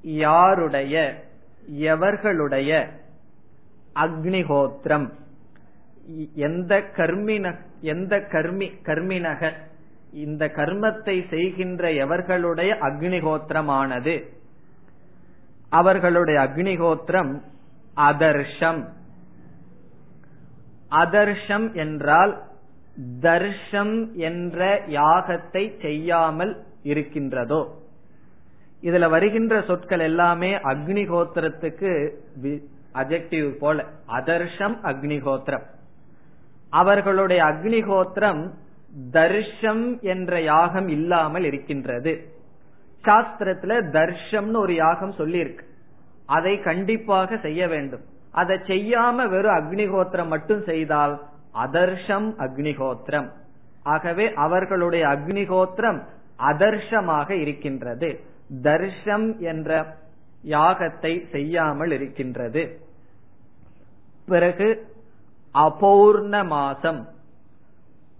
யாருடைய 0.02 1.24
எவர்களுடைய 1.72 2.86
அக்னிஹோத்திரம்? 3.94 5.10
எந்த 6.34 6.82
கர்மின 6.96 7.54
எந்த 7.80 8.16
கர்மி 8.16 8.72
கர்மினக 8.82 9.52
இந்த 10.12 10.46
கர்மத்தை 10.46 11.28
செய்கின்ற 11.28 11.88
எவர்களுடைய 11.88 12.70
அக்னிகோத்திரமானது 12.80 14.28
அவர்களுடைய 15.68 16.40
அக்னிகோத்திரம் 16.40 17.40
அதர்ஷம். 17.96 18.88
அதர்ஷம் 20.90 21.72
என்றால் 21.72 22.42
தர்ஷம் 23.20 24.14
என்ற 24.14 24.82
யாகத்தை 24.86 25.80
செய்யாமல் 25.80 26.62
இருக்கின்றதோ? 26.82 27.80
இதுல 28.82 29.08
வருகின்ற 29.08 29.62
சொற்கள் 29.62 30.00
எல்லாமே 30.00 30.56
அக்னிகோத்திரத்துக்கு 30.56 32.10
அஜெக்டிவ் 32.94 33.50
போல. 33.58 33.84
அதர்ஷம் 34.08 34.76
அக்னிகோத்திரம் 34.82 35.62
அவர்களுடைய 36.70 37.42
அக்னிகோத்திரம் 37.42 38.42
தர்ஷம் 39.10 40.00
என்ற 40.00 40.40
யாகம் 40.40 40.88
இல்லாமல் 40.88 41.44
இருக்கின்றது. 41.44 42.32
சாஸ்திரத்துல 43.04 43.80
தர்ஷம்னு 43.90 44.56
ஒரு 44.56 44.74
யாகம் 44.74 45.12
சொல்லியிருக்கு. 45.12 45.62
அதை 46.26 46.60
கண்டிப்பாக 46.60 47.36
செய்ய 47.36 47.68
வேண்டும். 47.68 48.00
அதை 48.30 48.56
செய்யாம 48.56 49.28
வெறும் 49.28 49.54
அக்னிகோத்திரம் 49.54 50.26
மட்டும் 50.26 50.62
செய்தால் 50.62 51.20
அதர்ஷம் 51.54 52.34
அக்னிகோத்திரம் 52.38 53.30
ஆகவே 53.82 54.32
அவர்களுடைய 54.34 55.06
அக்னிகோத்திரம் 55.06 56.02
அதர்ஷமாக 56.38 57.30
இருக்கின்றது. 57.30 58.20
தர்ஷம் 58.62 59.40
என்ற 59.40 59.96
யாகத்தை 60.44 61.30
செய்யாமல் 61.30 61.90
இருக்கின்றது. 61.90 62.80
பிறகு 64.26 64.86
அபௌர்ண 65.50 66.44
மாசம். 66.44 67.08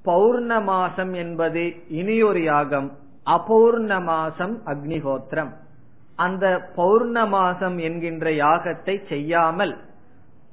பௌர்ண 0.04 0.52
மாசம் 0.60 1.12
என்பது 1.22 1.62
இனியொரு 2.00 2.42
யாகம் 2.42 2.88
அபௌர்ணமாசம் 3.36 4.54
அக்னிஹோத்திரம். 4.72 5.50
அந்த 6.16 6.46
பௌர்ண 6.76 7.16
மாசம் 7.26 7.76
என்கின்ற 7.78 8.26
யாகத்தை 8.44 8.94
செய்யாமல் 9.08 9.74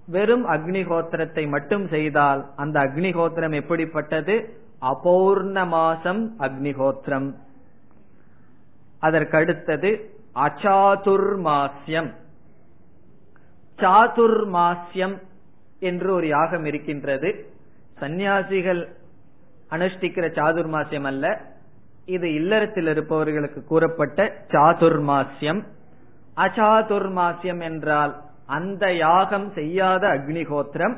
வெறும் 0.08 0.46
அக்னிஹோத்திரத்தை 0.56 1.44
மட்டும் 1.50 1.86
செய்தால் 1.88 2.42
அந்த 2.56 2.76
அக்னிஹோத்திரம் 2.80 3.56
எப்படிப்பட்டது? 3.62 4.36
அபௌர்ணமாசம் 4.92 6.22
அக்னிஹோத்திரம். 6.48 7.28
அதற்கடுத்தது 9.02 9.90
அச்சாதுர்மாசியம் 10.46 12.10
சாதுர்மாசியம் 13.80 15.18
என்று 15.90 16.10
ஒரு 16.14 16.28
யாகம் 16.28 16.66
இருக்கின்றது. 16.66 17.30
சந்நியாசிகள் 18.00 18.82
அனுஷ்டிக்கிற 19.72 20.28
சாதுர்மாசியம் 20.32 21.04
அல்ல. 21.04 21.42
இது 22.06 22.34
இல்லறத்தில் 22.34 22.88
இருப்பவர்களுக்கு 22.88 23.64
கூறப்பட்ட 23.64 24.34
சாதுர்மாசியம். 24.48 25.64
அச்சாதுர்மாசியம் 26.38 27.62
என்றால் 27.62 28.22
அந்த 28.46 28.94
யாகம் 28.94 29.52
செய்யாத 29.52 30.08
அக்னிகோத்திரம் 30.08 30.98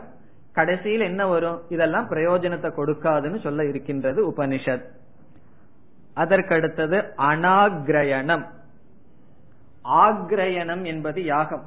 கடைசியில் 0.53 1.01
என்ன 1.01 1.28
வரும்? 1.28 1.61
இதெல்லாம் 1.69 2.09
பிரயோஜனத்தை 2.09 2.72
கொடுக்காதுன்னு 2.72 3.41
சொல்ல 3.41 3.65
இருக்கின்றது 3.65 4.32
உபனிஷத். 4.32 4.84
அதற்கடுத்தது 6.15 7.03
அனாகிரயணம். 7.17 8.45
ஆக்ரயணம் 9.84 10.86
என்பது 10.86 11.24
யாகம். 11.24 11.63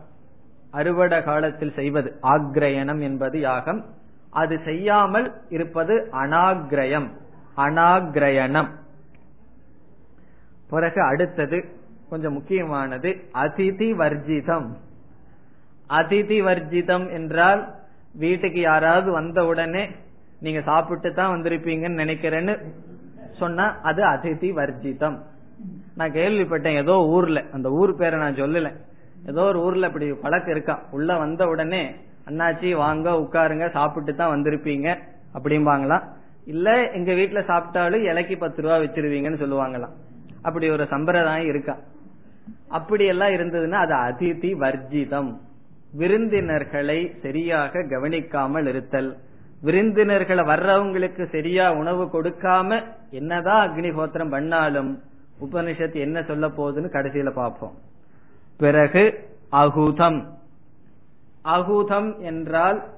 அறுவட 0.71 1.23
காலத்தில் 1.23 1.73
செய்வது 1.75 2.19
ஆக்ரயணம் 2.23 3.01
என்பது 3.01 3.41
யாகம். 3.41 3.85
அது 4.41 4.55
செய்யாமல் 4.65 5.27
இருப்பது 5.49 5.95
அனாகிரயம் 6.23 7.09
அனாகிரயணம். 7.57 8.71
பிறகு 10.71 11.01
அடுத்தது 11.03 11.59
கொஞ்சம் 12.11 12.33
முக்கியமானது 12.33 13.11
அதிதி 13.45 13.89
வர்ஜிதம். 14.03 14.69
அதிதி 15.99 16.39
வர்ஜிதம் 16.49 17.07
என்றால் 17.11 17.63
வீட்டுக்கு 18.23 18.61
யாராவது 18.61 19.09
வந்த 19.11 19.39
உடனே 19.47 19.85
நீங்க 20.41 20.61
சாப்பிட்டு 20.61 21.11
தான் 21.13 21.33
வந்திருப்பீங்கன்னு 21.35 22.03
நினைக்கிறேன்னு 22.03 22.55
சொன்னா 23.39 23.67
அது 23.83 24.03
அதிதி 24.15 24.51
வர்ஜிதம். 24.61 25.17
நான் 25.97 26.17
கேள்விப்பட்டேன் 26.19 26.81
ஏதோ 26.83 26.95
ஊர்ல 27.15 27.41
அந்த 27.53 27.69
ஊர் 27.81 27.93
பேரை 27.97 28.17
நான் 28.21 28.41
சொல்லல. 28.43 28.71
ஏதோ 29.31 29.43
ஒரு 29.51 29.59
ஊர்ல 29.67 29.87
இப்படி 29.87 30.07
பழக்கம் 30.25 30.55
இருக்கா? 30.55 30.75
உள்ள 30.91 31.11
வந்த 31.17 31.43
உடனே 31.47 31.83
அண்ணாச்சி 32.27 32.75
வாங்க 32.75 33.11
உட்காருங்க 33.11 33.71
சாப்பிட்டு 33.71 34.15
தான் 34.15 34.33
வந்திருப்பீங்க 34.37 34.99
அப்படிம்பாங்களாம் 35.35 36.03
இல்ல 36.45 36.91
எங்க 36.91 37.13
வீட்டுல 37.13 37.41
சாப்பிட்டாலும் 37.47 38.03
இலைக்கு 38.03 38.37
பத்து 38.39 38.63
ரூபா 38.63 38.77
வச்சிருவீங்கன்னு 38.77 39.43
சொல்லுவாங்களாம் 39.43 39.95
அப்படி 40.43 40.71
ஒரு 40.71 40.87
சம்பிரதாயம் 40.87 41.47
இருக்கா? 41.47 41.77
அப்படி 42.69 43.07
எல்லாம் 43.07 43.29
இருந்ததுன்னா 43.29 43.73
அது 43.73 43.95
அதிதி 43.95 44.51
வர்ஜிதம். 44.55 45.31
விருந்தினர்களை 45.93 47.15
சரியாக 47.23 47.83
கவனிக்காமல் 47.83 48.67
இருத்தல். 48.67 49.17
விருந்தினர்களை 49.63 50.45
வர்றவங்களுக்கு 50.45 51.29
சரியா 51.29 51.73
உணவு 51.73 52.05
கொடுக்காம 52.05 52.83
என்னதான் 53.11 53.71
அக்னிஹோத்திரம் 53.71 54.31
பண்ணாலும் 54.31 55.03
உபனிஷத்து 55.41 55.95
என்ன 55.95 56.23
சொல்ல 56.23 56.49
போகுதுன்னு 56.49 56.91
கடைசியில 56.93 57.31
பார்ப்போம். 57.31 57.75
பிறகு 58.59 59.29
அகுதம். 59.53 60.19
அகுதம் 61.45 62.21
என்றால் 62.21 62.89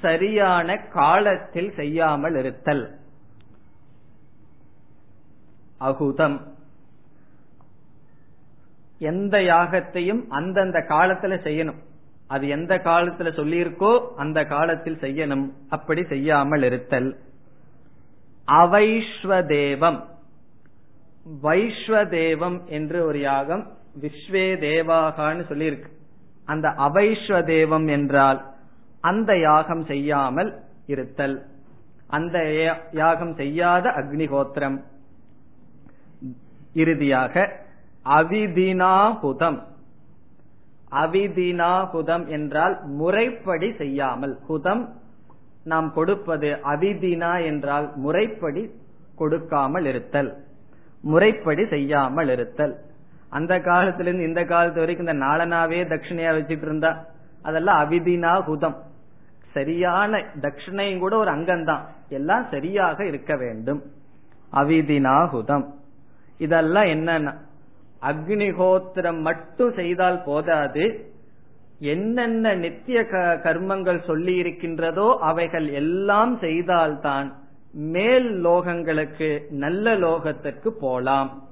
சரியான 0.00 0.76
காலத்தில் 0.76 1.72
செய்யாமல் 1.74 2.36
இருத்தல். 2.36 2.98
அகுதம். 5.80 6.40
எந்த 8.98 9.38
யாகத்தையும் 9.38 10.22
அந்தந்த 10.28 10.78
காலத்துல 10.78 11.34
செய்யணும். 11.44 11.80
அது 12.26 12.48
எந்த 12.48 12.74
காலத்துல 12.76 13.28
சொல்லியிருக்கோ 13.38 14.08
அந்த 14.16 14.44
காலத்தில் 14.44 14.98
செய்யணும். 14.98 15.50
அப்படி 15.68 16.04
செய்யாமல் 16.04 16.62
இருத்தல். 16.62 17.18
அவைஸ்வதேவம் 18.46 20.00
வைஸ்வதேவம் 21.42 22.66
என்று 22.66 23.04
ஒரு 23.04 23.20
யாகம் 23.20 23.72
விஸ்வே 24.00 24.46
தேவாகான்னு 24.64 25.44
சொல்லியிருக்கு. 25.48 25.90
அந்த 26.48 26.66
அவைஸ்வதேவம் 26.86 27.86
என்றால் 27.88 28.40
அந்த 29.00 29.30
யாகம் 29.38 29.84
செய்யாமல் 29.84 30.50
இருத்தல். 30.86 31.36
அந்த 32.08 32.36
யாகம் 32.92 33.34
செய்யாத 33.34 33.84
அக்னிஹோத்திரம். 34.00 34.78
இறுதியாக 36.74 37.34
அவிதினாஹுதம். 38.18 39.58
அவிதினாஹுதம் 41.02 42.24
என்றால் 42.26 42.76
முறைப்படி 43.00 43.68
செய்யாமல். 43.76 44.34
ஹுதம் 44.48 44.84
நாம் 45.64 45.88
கொடுப்பது 45.92 46.50
அவிதினா 46.72 47.32
என்றால் 47.44 47.86
முறைப்படி 47.96 48.62
கொடுக்காமல் 49.16 49.86
இருத்தல். 49.86 50.30
முறைப்படி 51.02 51.64
செய்யாமல் 51.66 52.30
இருத்தல். 52.34 52.74
அந்த 53.30 53.60
காலத்திலிருந்து 53.60 54.26
இந்த 54.26 54.44
காலத்து 54.44 54.80
வரைக்கும் 54.80 55.06
இந்த 55.06 55.26
நாளனாவே 55.26 55.80
தட்சிணையா 55.88 56.34
வச்சிட்டு 56.38 56.66
இருந்தா 56.66 57.04
அதெல்லாம் 57.42 57.90
அவிதினா 57.90 58.42
ஹுதம் 58.42 58.86
சரியான 59.52 60.24
தட்சிணையும் 60.40 60.98
கூட 60.98 61.16
ஒரு 61.16 61.30
அங்கம்தான். 61.30 61.84
எல்லாம் 62.08 62.46
சரியாக 62.50 63.06
இருக்க 63.06 63.36
வேண்டும். 63.36 63.82
அவிதினாகுதம் 64.52 65.64
இதெல்லாம் 66.38 66.84
என்னன்னா 66.84 67.34
அக்னிஹோத்திரம் 68.02 69.20
மட்டும் 69.20 69.72
செய்தால் 69.74 70.22
போதாது. 70.22 71.12
என்னென்ன 71.78 72.54
நித்திய 72.54 73.00
கர்மங்கள் 73.44 74.06
சொல்லி 74.06 74.34
இருக்கின்றதோ 74.34 75.18
அவைகள் 75.20 75.68
எல்லாம் 75.68 76.38
செய்தால்தான் 76.38 77.36
மேல் 77.72 78.44
லோகங்களுக்கு 78.44 79.40
நல்ல 79.50 79.96
லோகத்திற்கு 79.96 80.68
போலாம். 80.68 81.47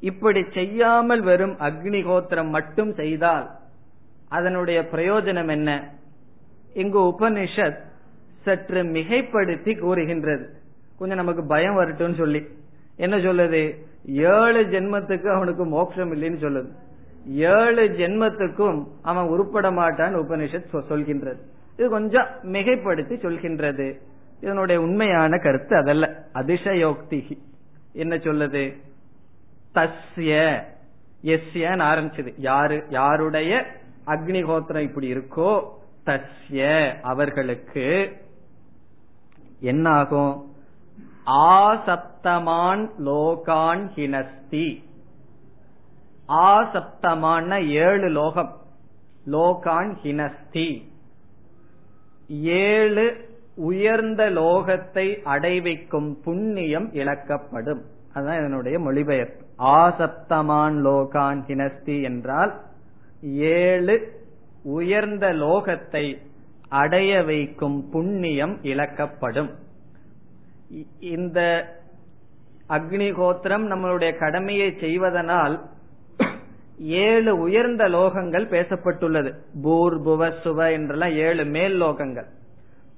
இப்படி 0.00 0.44
செய்யாமல் 0.52 1.20
வெறும் 1.20 1.56
அக்னிகோத்திரம் 1.58 2.48
மட்டும் 2.48 2.94
செய்தால் 2.94 3.50
அதனுடைய 4.28 4.88
பிரயோஜனம் 4.92 5.50
என்ன? 5.50 5.94
இங்கு 6.74 6.98
உபனிஷத் 7.00 7.78
சற்று 8.42 8.82
மிகைப்படுத்தி 8.82 9.78
கூறுகின்றது. 9.78 10.50
கொஞ்சம் 10.98 11.16
நமக்கு 11.16 11.46
பயம் 11.46 11.74
வரட்டும் 11.74 12.14
சொல்லி. 12.14 12.46
என்ன 12.96 13.16
சொல்லுது? 13.16 13.74
ஏழு 14.04 14.64
ஜென்மத்துக்கு 14.64 15.26
அவனுக்கு 15.26 15.64
மோட்சம் 15.64 16.14
இல்லைன்னு 16.14 16.36
சொல்லுது. 16.36 16.72
ஏழு 17.26 17.88
ஜென்மத்துக்கும் 17.88 18.86
அவன் 19.02 19.24
உருப்பட 19.24 19.70
மாட்டான்னு 19.70 20.22
உபனிஷத் 20.22 20.82
சொல்கின்றது. 20.88 21.38
இது 21.76 21.88
கொஞ்சம் 21.88 22.26
மிகைப்படுத்தி 22.42 23.14
சொல்கின்றது. 23.16 23.98
இதனுடைய 24.40 24.80
உண்மையான 24.80 25.38
கருத்து 25.38 25.76
அதல்ல. 25.76 26.24
அதிசயோக்தி 26.34 27.38
என்ன 27.92 28.16
சொல்லுது? 28.16 28.76
தஸ்ய 29.74 30.62
எஸ்யன்னு 31.22 31.84
ஆரம்பிச்சது. 31.84 32.34
யாரு 32.36 32.84
யாருடைய 32.88 33.66
அக்னிஹோத்திரம் 34.06 34.80
இப்படி 34.80 35.14
இருக்கோ 35.14 35.64
தஸ்ய 36.06 36.92
அவர்களுக்கு 37.00 38.16
என்னாகும்? 39.60 40.56
ஆசப்தமான் 41.26 42.90
லோகான் 43.04 43.90
ஹினஸ்தி. 43.94 44.84
ஆசப்தமான 46.28 47.68
ஏழு 47.68 48.08
லோகம். 48.08 48.60
லோகான் 49.26 49.96
ஹினஸ்தி. 50.02 50.90
ஏழு 52.28 53.36
உயர்ந்த 53.54 54.30
லோகத்தை 54.30 55.22
அடைவிக்கும் 55.22 56.20
புண்ணியம் 56.22 56.92
இழக்கப்படும். 56.92 57.80
அதுதான் 58.14 58.38
இதனுடைய 58.38 58.78
மொழிபெயர்ப்பு. 58.78 59.46
ஆசப்தமான் 59.58 60.76
லோகான் 60.86 61.40
ஹினஸ்தி 61.46 62.02
என்றால் 62.02 62.60
ஏழு 63.22 64.12
உயர்ந்த 64.62 65.32
லோகத்தை 65.32 66.18
அடைய 66.68 67.22
வைக்கும் 67.22 67.90
புண்ணியம் 67.90 68.58
இழக்கப்படும். 68.62 69.50
இந்த 70.98 71.40
அக்னிகோத்திரம் 72.68 73.66
நம்மளுடைய 73.72 74.18
கடமையை 74.18 74.76
செய்வதனால் 74.80 75.64
ஏழு 76.78 77.38
உயர்ந்த 77.38 77.88
லோகங்கள் 77.88 78.46
பேசப்பட்டுள்ளது. 78.46 79.32
பூர் 79.62 79.96
புவ 80.04 80.32
சுவ 80.44 80.72
என்றெல்லாம் 80.72 81.12
ஏழு 81.12 81.44
மேல் 81.44 81.82
லோகங்கள். 81.82 82.26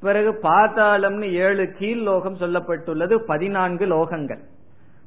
பிறகு 0.00 0.38
பாதாளம்னு 0.42 1.32
ஏழு 1.32 1.72
கீழ் 1.78 1.98
லோகம் 1.98 2.38
சொல்லப்பட்டுள்ளது 2.38 3.16
பதினான்கு 3.16 3.86
லோகங்கள். 3.86 4.40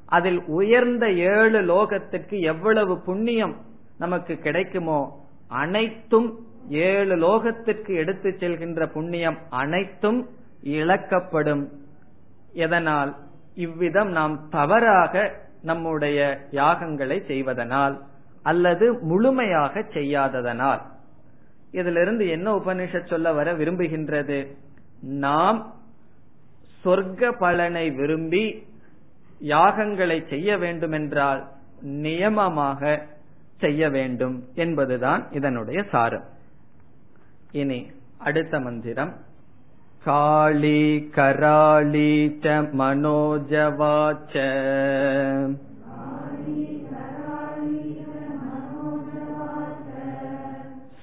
அதில் 0.05 0.45
உயர்ந்த 0.45 1.11
ஏழு 1.11 1.61
லோகத்திற்கு 1.61 2.39
எவ்வளவு 2.39 3.01
புண்ணியம் 3.01 3.55
நமக்கு 3.97 4.37
கிடைக்குமோ 4.37 5.25
அனைத்தும் 5.47 6.39
ஏழு 6.69 7.15
லோகத்திற்கு 7.15 7.95
எடுத்து 7.95 8.35
செல்கின்ற 8.39 8.87
புண்ணியம் 8.87 9.37
அனைத்தும் 9.49 10.29
இழக்கப்படும். 10.63 11.69
எதனால்? 12.53 13.15
இவ்விதம் 13.55 14.09
நாம் 14.09 14.49
தவறாக 14.49 15.31
நம்முடைய 15.61 16.47
யாகங்களை 16.51 17.25
செய்வதனால் 17.25 18.01
அல்லது 18.43 18.93
முழுமையாக 19.01 19.79
செய்யாததனால். 19.79 20.81
இதிலிருந்து 21.71 22.27
என்ன 22.27 22.55
உபனிஷத் 22.55 23.07
சொல்ல 23.07 23.33
வர 23.33 23.53
விரும்புகின்றது? 23.53 24.47
நாம் 25.01 25.73
சொர்க்க 26.85 27.31
பலனை 27.39 27.91
விரும்பி 27.91 28.65
யாகங்களை 29.48 30.18
செய்ய 30.28 30.56
வேண்டுமென்றால் 30.58 31.42
நியமமாக 32.02 32.80
செய்ய 33.58 33.82
வேண்டும் 33.90 34.36
என்பதுதான் 34.54 35.22
இதனுடைய 35.30 35.80
சாரம் 35.90 36.26
இனி 37.52 37.80
அடுத்த 38.18 38.60
மந்திரம் 38.60 39.12
காளி 40.04 40.82
கராளி 41.14 42.12
ச 42.42 42.58
மனோஜவாச்ச 42.72 44.34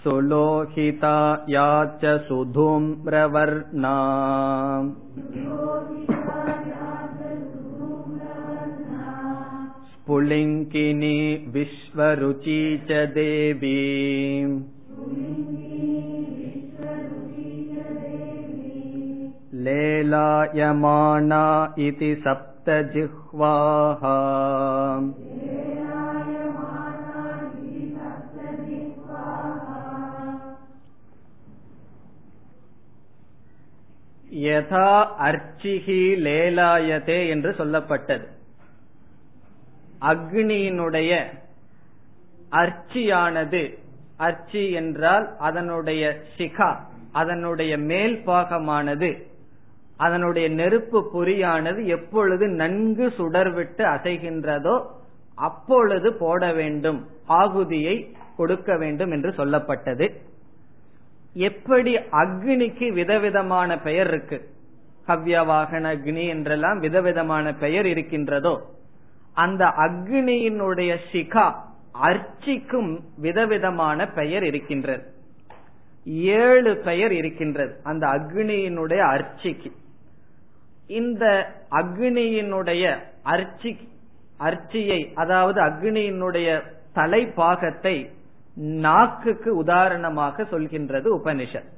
सुलोहिता 0.04 1.18
या 1.50 1.70
च 2.02 2.18
सुधूम्रवर्णा 2.28 3.96
स्फुलिङ्किनी 10.10 11.18
विश्वरुचि 11.54 12.62
च 12.90 13.06
देवी 13.16 13.76
लेलायमाना 19.66 21.44
इति 21.80 22.14
सप्तजिह्वाः 22.26 24.04
யதா 34.46 34.88
அர்ச்சிகி 35.28 36.02
லேலாயதே 36.26 37.20
என்று 37.30 37.52
சொல்லப்பட்டது 37.52 38.26
அக்னியினுடைய 40.01 41.25
அர்ச்சியானது. 42.51 43.79
அர்ச்சி 44.17 44.71
என்றால் 44.71 45.37
அதனுடைய 45.39 46.23
சிகா 46.39 46.77
அதனுடைய 47.13 47.79
மேல் 47.79 48.23
பாகமானது. 48.27 49.29
அதனுடைய 49.97 50.49
நெருப்பு 50.49 51.11
பொறியானது 51.15 51.85
எப்பொழுது 51.85 52.49
நன்கு 52.49 53.07
சுடர்விட்டு 53.19 53.83
அசைகின்றதோ 53.85 54.87
அப்பொழுது 55.35 56.13
போட 56.13 56.53
வேண்டும் 56.53 57.07
ஆகுதியை 57.29 58.15
கொடுக்க 58.37 58.77
வேண்டும் 58.77 59.11
என்று 59.11 59.31
சொல்லப்பட்டது. 59.31 60.13
எப்படி 61.35 61.97
அக்னிக்கு 61.97 62.93
விதவிதமான 62.93 63.79
பெயர் 63.79 64.07
இருக்கு? 64.07 64.49
ஹவ்யவாகன 65.07 65.85
அக்னி 65.95 66.29
என்றெல்லாம் 66.29 66.79
விதவிதமான 66.79 67.55
பெயர் 67.55 67.87
இருக்கின்றதோ 67.87 68.79
அந்த 69.35 69.65
அக்னியினுடைய 69.65 70.99
சிகா 71.13 71.55
அர்ச்சிக்கும் 71.93 73.01
விதவிதமான 73.19 74.09
பெயர் 74.09 74.45
இருக்கின்றது. 74.45 75.03
ஏழு 76.15 76.77
பெயர் 76.77 77.13
இருக்கின்றது 77.13 77.81
அந்த 77.83 78.07
அக்னியினுடைய 78.07 78.99
அர்ச்சிக்கு. 78.99 79.73
இந்த 80.87 81.53
அக்னியினுடைய 81.71 82.99
அர்ச்சி 83.23 83.89
அர்ச்சியை 84.39 85.13
அதாவது 85.15 85.61
அக்னியினுடைய 85.61 86.63
தலைப்பாகத்தை 86.93 88.11
நாக்குக்கு 88.55 89.57
உதாரணமாக 89.57 90.43
சொல்கின்றது 90.43 91.09
உபனிஷத். 91.21 91.71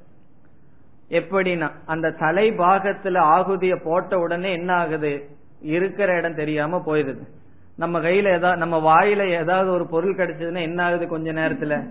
எப்படின்னா 1.09 1.71
அந்த 1.85 2.09
தலைபாகத்துல 2.09 3.17
ஆகுதிய 3.35 3.79
போட்ட 3.83 4.19
உடனே 4.19 4.51
என்ன 4.51 4.73
ஆகுது 4.73 5.27
இருக்கிற 5.61 6.17
இடம் 6.17 6.35
தெரியாம 6.35 6.83
போயிருது 6.85 7.23
நம்ம 7.77 7.99
கையில 7.99 8.27
ஏதாவது 8.35 8.57
நம்ம 8.57 8.77
வாயில 8.79 9.29
ஏதாவது 9.29 9.71
ஒரு 9.71 9.87
பொருள் 9.87 10.15
கிடைச்சதுன்னா 10.15 10.61
என்ன 10.61 10.83
ஆகுது 10.83 11.07
கொஞ்ச 11.07 11.31
நேரத்துல? 11.33 11.89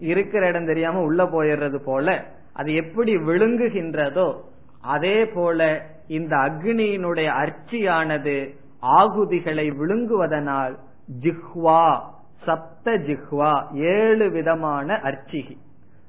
இருக்கிற 0.00 0.48
இடம் 0.48 0.66
தெரியாம 0.66 1.00
உள்ள 1.00 1.24
போயிடுறது 1.24 1.76
போல 1.76 2.24
அது 2.52 2.74
எப்படி 2.74 3.16
விழுங்குகின்றதோ 3.16 4.40
அதே 4.82 5.26
போல 5.26 5.86
இந்த 6.08 6.36
அக்னியினுடைய 6.36 7.28
அர்ச்சியானது 7.42 8.54
ஆகுதிகளை 8.82 9.66
விழுங்குவதனால் 9.70 10.74
ஜிஹ்வா 11.20 12.00
சப்த 12.44 12.90
ஜிஹ்வா 12.90 13.52
ஏழு 13.72 14.30
விதமான 14.30 15.00
அர்ச்சிகி. 15.04 15.56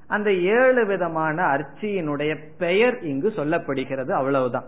அந்த 0.08 0.34
ஏழு 0.34 0.86
விதமான 0.86 1.44
அர்ச்சியினுடைய 1.44 2.38
பெயர் 2.58 2.98
இங்கு 3.02 3.34
சொல்லப்படுகிறது 3.36 4.12
அவ்வளவுதான். 4.12 4.66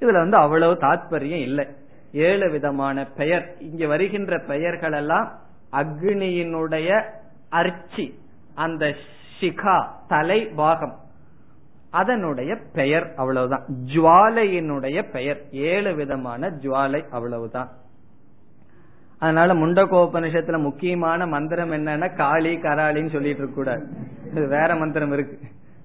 இதுல 0.00 0.12
வந்து 0.12 0.36
அவ்வளவு 0.36 0.74
தாத்பரியம் 0.74 1.42
இல்லை. 1.42 1.66
ஏழு 2.12 2.50
விதமான 2.50 3.04
பெயர். 3.04 3.56
இங்கு 3.60 3.88
வருகின்ற 3.88 4.38
பெயர்கள் 4.38 4.92
எல்லாம் 4.92 5.32
அக்னியினுடைய 5.72 7.02
அர்ச்சி 7.48 8.18
அந்த 8.54 8.94
சிகா 9.40 9.86
தலை 10.08 10.44
பாகம். 10.44 10.98
அதனுடைய 11.90 12.56
பெயர் 12.72 13.12
அவ்வளவுதான். 13.16 13.64
ஜுவாலையினுடைய 13.86 15.10
பெயர். 15.10 15.42
ஏழு 15.50 15.94
விதமான 15.94 16.50
ஜுவாலை 16.50 17.08
அவ்வளவுதான். 17.08 17.68
அதனால 19.18 19.54
முண்டகோபனிஷத்துல 19.54 20.58
முக்கியமான 20.58 21.26
மந்திரம் 21.26 21.72
என்னன்னா 21.72 22.16
காளி 22.16 22.56
கராளின்னு 22.56 23.10
சொல்லிட்டு 23.10 23.42
இருக்க 23.42 23.46
கூடாது. 23.46 23.86
வேற 24.32 24.76
மந்திரம் 24.76 25.12
இருக்கு. 25.12 25.40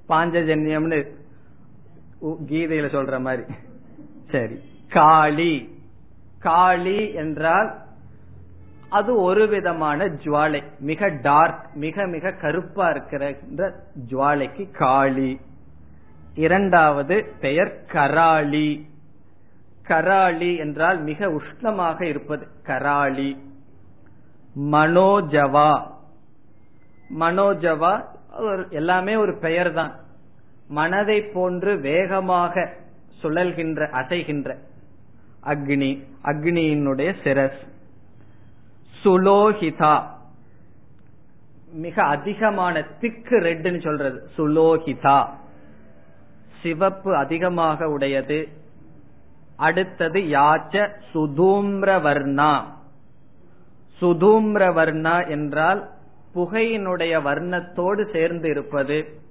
பாஞ்சஜன்யம்னு 0.09 1.07
கீதையில 2.21 2.85
சொல்ற 2.85 3.19
மாதிரி. 3.19 3.53
சரி. 4.31 4.59
காளி. 4.89 5.72
காளி 6.43 7.13
என்றால் 7.13 7.81
அது 8.89 9.21
ஒரு 9.21 9.47
விதமான 9.47 10.05
ஜுவாலை. 10.05 10.63
மிக 10.79 11.07
டார்க் 11.21 11.65
மிக 11.73 12.07
மிக 12.07 12.31
கருப்பா 12.31 12.89
இருக்கிற 12.89 13.35
ஜுவாலைக்கு 14.09 14.71
காளி. 14.71 15.39
இரண்டாவது 16.35 17.33
பெயர் 17.39 17.85
கராளி. 17.91 18.87
கராளி 19.87 20.57
என்றால் 20.57 21.01
மிக 21.01 21.27
உஷ்ணமாக 21.27 22.01
இருப்பது. 22.01 22.47
கராளி. 22.63 23.37
மனோஜவா. 24.59 25.91
மனோஜவா 27.19 28.03
எல்லாமே 28.69 29.15
ஒரு 29.15 29.37
பெயர் 29.37 29.73
தான் 29.73 29.95
மனதை 30.67 31.21
போன்று 31.21 31.79
வேகமாக 31.79 32.73
சுழல்கின்ற 33.21 33.89
அசைகின்ற 33.89 34.55
அக்னி 35.45 36.03
அக்னியினுடைய 36.23 37.15
சிரஸ். 37.23 37.67
சுலோகிதா. 39.03 40.03
மிக 41.73 42.03
அதிகமான 42.03 42.81
திக்கு 42.81 43.39
ரெட்னு 43.39 43.81
சொல்றது. 43.81 44.29
சுலோகிதா. 44.37 45.27
சிவப்பு 46.61 47.15
அதிகமாக 47.15 47.89
உடையது. 47.89 48.47
அடுத்தது 49.55 50.19
யாச்ச 50.19 50.89
சுதூம்ரவர்ணா. 51.13 52.63
சுதூம்ரவர்ணா 54.01 55.29
என்றால் 55.29 55.89
புகையினுடைய 56.35 57.21
வர்ணத்தோடு 57.21 58.11
சேர்ந்து 58.11 58.49
இருப்பது. 58.49 59.21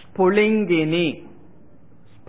ஸ்புலிங்கினி. 0.00 1.29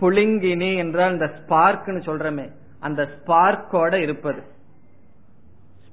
புளிங்கினி 0.02 0.76
என்றால் 0.76 1.12
இந்த 1.12 1.30
ஸ்பார்க்னு 1.38 2.00
சொல்றமே 2.06 2.50
அந்த 2.80 3.08
ஸ்பார்க்கோட 3.18 3.94
இருப்பது. 3.94 4.42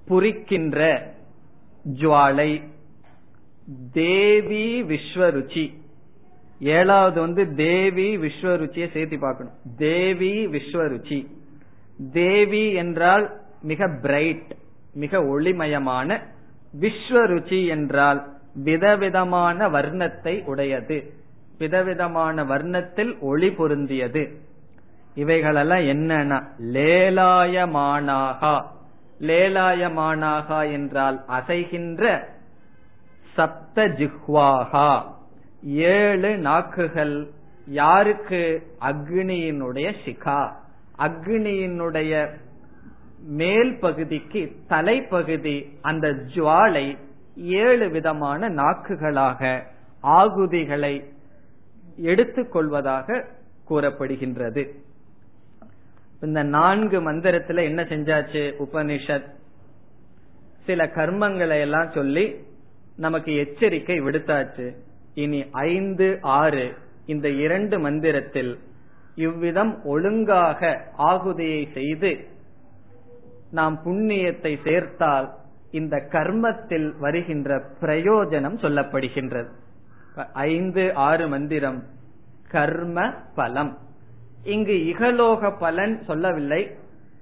புரிக்கின்ற 0.07 1.01
ஜுவாலை. 1.93 2.64
தேவி 3.91 4.84
விஸ்வருச்சி. 4.84 5.78
ஏழாவது 6.60 7.20
வந்து 7.20 7.55
தேவி 7.55 8.18
விஸ்வருச்சியை 8.18 8.91
சேர்த்து 8.91 9.20
பார்க்கணும். 9.20 9.53
தேவி 9.78 10.47
விஸ்வருச்சி. 10.47 11.28
தேவி 12.12 12.74
என்றால் 12.74 13.39
மிக 13.62 13.88
பிரைட் 13.88 14.55
மிக 14.93 15.20
ஒளிமயமான. 15.20 16.20
விஸ்வருச்சி 16.80 17.68
என்றால் 17.68 18.38
விதவிதமான 18.53 19.70
வர்ணத்தை 19.70 20.43
உடையது. 20.43 21.14
விதவிதமான 21.60 22.43
வர்ணத்தில் 22.43 23.20
ஒளி 23.20 23.47
பொருந்தியது. 23.47 24.34
இவைகளெல்லாம் 25.16 25.80
என்னன்னா 25.80 26.43
லேலாயமானாகா. 26.74 28.62
லேலாயமானாகா 29.20 30.72
என்றால் 30.72 31.24
அசைகின்ற 31.28 32.24
சப்த 33.34 33.88
ஜிஹ்வாகா. 33.88 35.01
ஏழு 35.64 36.38
நாக்குகள் 36.38 37.28
யாருக்கு? 37.68 38.62
அக்னியினுடைய 38.82 39.93
சிகா 40.05 40.51
அக்னியினுடைய 40.99 42.30
மேல் 43.24 43.80
பகுதிக்கு 43.80 44.51
தலைப்பகுதி 44.70 45.70
அந்த 45.82 46.07
ஜுவாலை 46.07 46.97
ஏழு 47.38 47.89
விதமான 47.89 48.49
நாக்குகளாக 48.49 49.64
ஆகுதிகளை 50.03 51.18
எடுத்துக்கொள்வதாக 52.04 53.26
கூறப்படுகின்றது. 53.70 54.70
இந்த 56.22 56.43
நான்கு 56.43 57.12
மந்திரத்துல 57.12 57.64
என்ன 57.64 57.84
செஞ்சாச்சு? 57.84 58.54
உபனிஷத். 58.60 59.32
சில 60.66 60.86
கர்மங்களை 60.86 61.60
எல்லாம் 61.60 61.91
சொல்லி 61.91 62.36
நமக்கு 62.97 63.36
எச்சரிக்கை 63.36 64.02
விடுத்தாச்சு. 64.02 64.76
இனி 65.14 65.45
ஐந்து 65.52 66.18
ஆறு 66.22 66.74
இந்த 67.06 67.30
இரண்டு 67.30 67.80
மந்திரத்தில் 67.80 68.60
இவ்விதம் 69.16 69.84
ஒழுங்காக 69.84 70.88
ஆகுதியை 70.97 71.72
செய்து 71.74 72.28
நாம் 73.52 73.82
புண்ணியத்தை 73.86 74.58
சேர்த்தால் 74.64 75.30
இந்த 75.72 75.97
கர்மத்தில் 75.97 76.97
வருகின்ற 77.00 77.64
பிரயோஜனம் 77.82 78.60
சொல்லப்படுகின்றது. 78.62 79.50
ஐந்து 80.34 80.93
ஆறு 80.93 81.28
மந்திரம். 81.28 81.84
கர்ம 82.49 83.14
பலம். 83.36 83.78
இங்கு 84.43 84.74
இகலோக 84.74 85.57
பலன் 85.57 86.03
சொல்லவில்லை. 86.03 86.76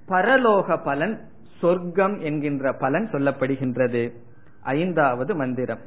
பரலோக 0.08 0.82
பலன் 0.82 1.20
சொர்க்கம் 1.58 2.20
என்கின்ற 2.20 2.72
பலன் 2.72 3.08
சொல்லப்படுகின்றது. 3.12 4.12
ஐந்தாவது 4.60 5.34
மந்திரம். 5.34 5.78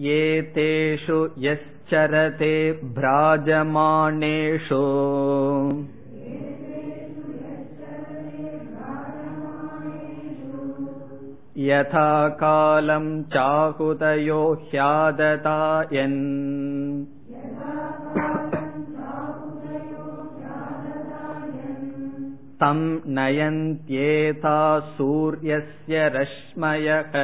ஏதேஷு 0.00 1.28
யச்சரதே 1.40 2.78
பிராஜமானேஷோ. 2.94 3.92
यथा 11.67 12.09
कालम् 12.41 13.11
चाहुतयो 13.33 14.41
ह्यादतायन् 14.71 16.19
तम् 22.61 22.85
नयन्त्येता 23.17 24.57
सूर्यस्य 24.97 26.07
रश्मयः 26.15 27.17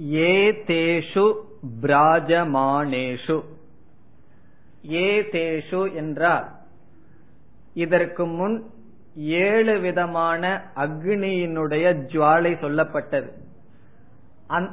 ஏதேஷு 0.00 1.34
பிராஜமானேஷு. 1.82 3.44
ஏதேஷு 4.88 5.94
என்றால் 5.94 6.48
இதற்கு 7.74 8.26
முன் 8.26 8.70
ஏழு 9.16 9.80
விதமான 9.80 10.72
அக்னியினுடைய 10.76 11.84
ஜுவாலை 12.12 12.52
சொல்லப்பட்டது. 12.60 13.30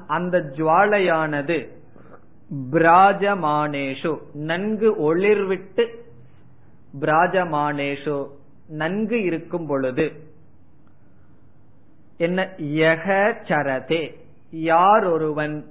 அந்த 0.07 0.37
ஜுவாலையானது 0.37 1.69
பிராஜமானேஷு. 2.71 4.17
நன்கு 4.33 5.15
ஒளிர்விட்டு 5.15 5.87
பிராஜமானேஷு 6.99 8.27
நன்கு 8.67 9.23
இருக்கும் 9.23 9.67
பொழுது 9.67 10.11
என்ன 12.17 12.53
யக 12.57 13.35
சரதே. 13.43 14.27
யார் 14.51 15.05
ஒருவன் 15.05 15.65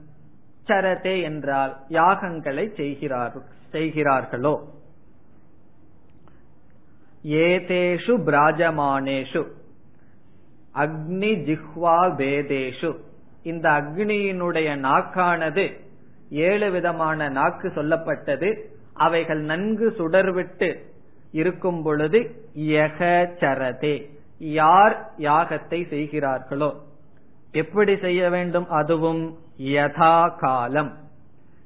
சரதே 0.66 1.22
என்றால் 1.22 1.76
யாகங்களை 1.88 2.74
செய்கிறார் 2.74 3.32
செய்கிறார்களோ? 3.70 4.68
ஏதேஷு 7.24 8.16
பிராஜமானேஷு 8.26 9.46
அக்னி 10.74 11.32
ஜிஹ்வா 11.48 11.98
வேதேஷு. 12.16 12.96
இந்த 13.42 13.70
அக்னியினுடைய 13.70 14.76
நாக்கானது 14.76 15.80
ஏழு 16.30 16.70
விதமான 16.70 17.28
நாக்கு 17.28 17.68
சொல்லப்பட்டது. 17.68 18.62
அவைகள் 18.94 19.40
நன்கு 19.40 19.94
சுடர்விட்டு 19.98 20.78
இருக்கும் 21.32 21.82
பொழுது 21.82 22.46
யக 22.56 23.26
சரதே 23.40 24.10
யார் 24.38 25.10
யாகத்தை 25.18 25.88
செய்கிறார்களோ? 25.88 26.87
எப்படி 27.52 27.96
செய்ய 27.96 28.30
வேண்டும் 28.30 28.66
அதுவும் 28.68 29.38
யதா 29.58 30.36
காலம் 30.36 30.90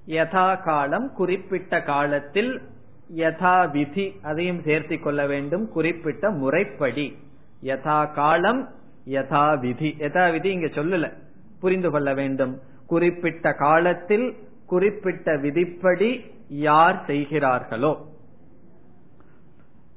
யதா 0.07 0.63
காலம் 0.63 1.13
குறிப்பிட்ட 1.15 1.83
காலத்தில் 1.83 2.63
யதா 3.17 3.71
விதி 3.71 4.13
அதையும் 4.23 4.63
சேர்த்து 4.63 5.01
கொள்ள 5.01 5.27
வேண்டும் 5.27 5.69
குறிப்பிட்ட 5.69 6.31
முறைப்படி. 6.31 7.17
யதா 7.63 8.13
காலம் 8.13 8.69
யதா 9.07 9.59
விதி 9.61 9.97
யதா 9.99 10.33
விதி 10.33 10.51
இங்க 10.51 10.67
சொல்லல 10.67 11.13
புரிந்து 11.61 11.91
கொள்ள 11.91 12.15
வேண்டும். 12.15 12.61
குறிப்பிட்ட 12.87 13.53
காலத்தில் 13.53 14.37
குறிப்பிட்ட 14.67 15.37
விதிப்படி 15.37 16.25
யார் 16.49 17.05
செய்கிறார்களோ. 17.07 18.07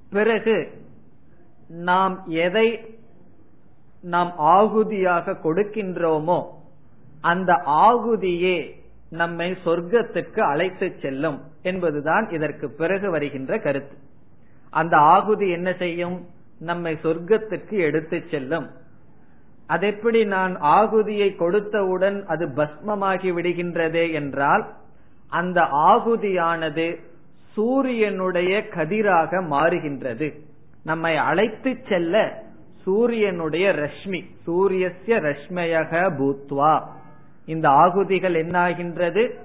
பிறகு 0.09 0.71
நாம் 1.67 2.23
எதை 2.27 2.94
நாம் 4.05 4.31
ஆகுதியாக 4.37 5.35
கொடுக்கின்றோமோ 5.43 6.39
அந்த 7.21 7.53
ஆகுதியே 7.65 8.57
நம்மை 9.09 9.57
சொர்க்கத்துக்கு 9.65 10.39
அழைத்து 10.39 10.95
செல்லும் 11.01 11.41
என்பதுதான் 11.61 12.29
இதற்கு 12.29 12.69
பிறகு 12.69 13.11
வருகின்ற 13.11 13.59
கருத்து. 13.59 13.97
அந்த 14.69 14.97
ஆகுதி 14.97 15.49
என்ன 15.49 15.73
செய்யும்? 15.73 16.17
நம்மை 16.59 16.97
சொர்க்கத்துக்கு 17.03 17.75
எடுத்து 17.79 18.23
செல்லும். 18.31 18.67
அது 19.67 19.87
எப்படி 19.87 20.25
நான் 20.25 20.53
ஆகுதியை 20.61 21.29
கொடுத்தவுடன் 21.39 22.23
அது 22.23 22.45
பஸ்மமாகி 22.47 23.29
விடுகின்றதே 23.37 24.13
என்றால் 24.13 24.65
அந்த 25.29 25.61
ஆகுதியானது 25.61 26.87
சூரியனுடைய 27.53 28.53
கதிராக 28.75 29.41
மாறுகின்றது. 29.49 30.27
நம்மை 30.83 31.17
அழைத்து 31.17 31.71
செல்ல 31.89 32.43
சூரியனுடைய 32.85 33.71
ரஷ்மி 33.71 34.25
சூரியசிய 34.43 35.19
ரஷ்மயக 35.19 36.11
பூத்வா. 36.17 36.83
இந்த 37.45 37.69
ஆகுதிகள் 37.69 38.33
என்னாகின்றது? 38.33 39.35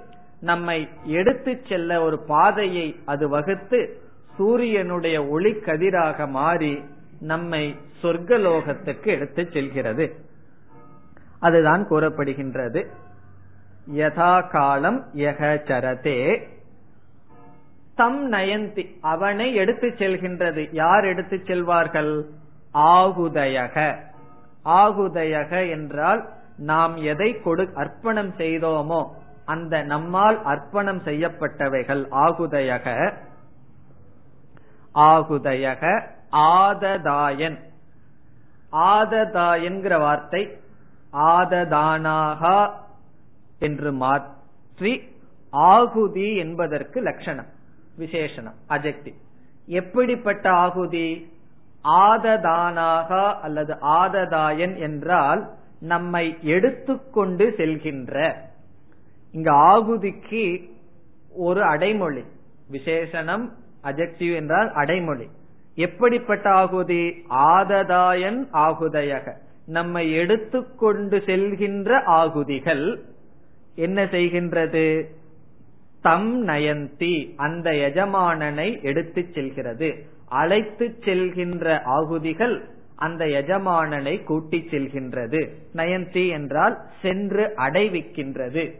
நம்மை 0.40 0.88
எடுத்து 1.04 1.60
செல்ல 1.68 2.02
ஒரு 2.02 2.18
பாதையை 2.18 2.96
அது 3.04 3.28
வகுத்து 3.28 4.00
சூரியனுடைய 4.36 5.26
ஒளி 5.26 5.52
கதிராக 5.52 6.28
மாறி 6.28 6.84
நம்மை 7.20 7.76
சொர்க்கலோகத்துக்கு 8.02 9.06
எடுத்து 9.06 9.48
செல்கிறது. 9.52 10.14
அதுதான் 11.40 11.88
கூறப்படுகின்றது. 11.88 12.86
யதா 13.94 14.48
காலம் 14.48 15.06
யக 15.14 15.58
சரதே. 15.64 16.42
தம் 17.94 18.32
நயந்தி 18.32 18.86
அவனை 19.00 19.54
எடுத்து 19.54 19.88
செல்கின்றது. 19.88 20.68
யார் 20.72 21.04
எடுத்து 21.04 21.42
செல்வார்கள்? 21.44 22.26
ஆகுதயக. 22.74 23.96
ஆகுதயக 24.64 25.70
என்றால் 25.70 26.28
நாம் 26.56 26.96
எதை 26.96 27.40
கொடு 27.40 27.70
அர்ப்பணம் 27.74 28.32
செய்தோமோ 28.36 29.08
அந்த 29.44 29.82
நம்மால் 29.82 30.44
அர்ப்பணம் 30.44 31.00
செய்யப்பட்டவைகள் 31.04 32.02
ஆகுதயக. 32.10 33.12
ஆகுதயக 34.94 36.02
ஆததாயன். 36.32 37.58
ஆததாயன்கிற 38.72 39.98
வார்த்தை 39.98 40.58
ஆததானாகா 41.12 42.70
என்று 43.58 43.92
மாற்றி 43.92 45.02
ஆகுதி 45.50 46.36
என்பதற்கு 46.36 47.00
லட்சணம் 47.00 47.46
விசேஷனம் 47.98 48.58
அஜெக்டிவ் 48.68 49.14
எப்படிப்பட்ட 49.66 50.52
ஆகுதி? 50.52 51.32
ஆததானாகா 51.84 53.34
அல்லது 53.34 53.76
ஆததாயன் 53.80 54.78
என்றால் 54.78 55.50
நம்மை 55.80 56.36
எடுத்துக்கொண்டு 56.42 57.54
செல்கின்ற. 57.56 58.34
இங்க 59.32 59.52
ஆகுதிக்கு 59.52 60.70
ஒரு 61.36 61.62
அடைமொழி. 61.62 62.24
விசேஷனம் 62.72 63.48
அஜெக்டிவ் 63.82 64.34
என்றால் 64.34 64.72
அடைமொழி. 64.72 65.28
எப்படிப்பட்ட 65.74 66.50
ஆகுதி? 66.50 67.24
ஆததாயன் 67.30 68.48
ஆகுதையக. 68.52 69.32
நம்மை 69.66 70.12
எடுத்துக்கொண்டு 70.12 71.18
செல்கின்ற 71.18 72.02
ஆகுதிகள் 72.04 73.02
என்ன 73.74 74.04
செய்கின்றது? 74.04 75.04
தம் 76.02 76.48
நயந்தி 76.48 77.34
அந்த 77.36 77.70
எஜமானனை 77.70 78.82
எடுத்துச் 78.82 79.32
செல்கிறது. 79.34 80.06
அழைத்து 80.30 80.98
செல்கின்ற 81.00 81.82
ஆகுதிகள் 81.84 82.56
அந்த 82.96 83.24
எஜமானனை 83.24 84.24
கூட்டிச் 84.24 84.68
செல்கின்றது. 84.70 85.50
நயந்தி 85.74 86.28
என்றால் 86.28 86.78
சென்று 87.02 87.52
அடைவிக்கின்றது. 87.56 88.74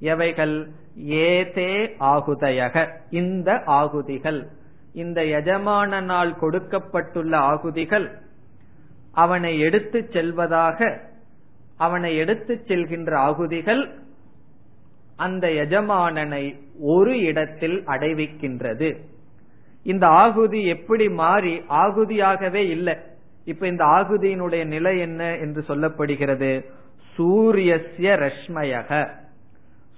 எவைகள்? 0.00 0.68
ஏதே 0.96 1.86
ஆகுதையக. 2.00 2.88
இந்த 3.10 3.62
ஆகுதிகள். 3.66 4.46
இந்த 4.92 5.22
எஜமானனால் 5.22 6.38
கொடுக்கப்பட்டுள்ள 6.38 7.36
ஆகுதிகள் 7.36 8.18
அவனை 9.12 9.60
எடுத்துச் 9.60 10.12
செல்வதாக 10.12 11.00
அவனை 11.76 12.16
எடுத்துச் 12.16 12.66
செல்கின்ற 12.66 13.14
ஆகுதிகள் 13.14 13.98
அந்த 15.16 15.48
எஜமானனை 15.48 16.58
ஒரு 16.80 17.20
இடத்தில் 17.20 17.84
அடைவிக்கின்றது. 17.86 18.96
இந்த 19.82 20.06
ஆகுதி 20.06 20.66
எப்படி 20.66 21.08
மாறி 21.08 21.58
ஆகுதியாகவே 21.58 22.68
இல்லை. 22.68 22.96
இப்ப 23.44 23.66
இந்த 23.66 23.84
ஆகுதியினுடைய 23.84 24.64
நிலை 24.64 24.98
என்ன 24.98 25.36
என்று 25.36 25.64
சொல்லப்படுகிறது. 25.68 26.64
சூரியஸ்ய 27.18 28.30
ரஷ்மயக. 28.30 29.08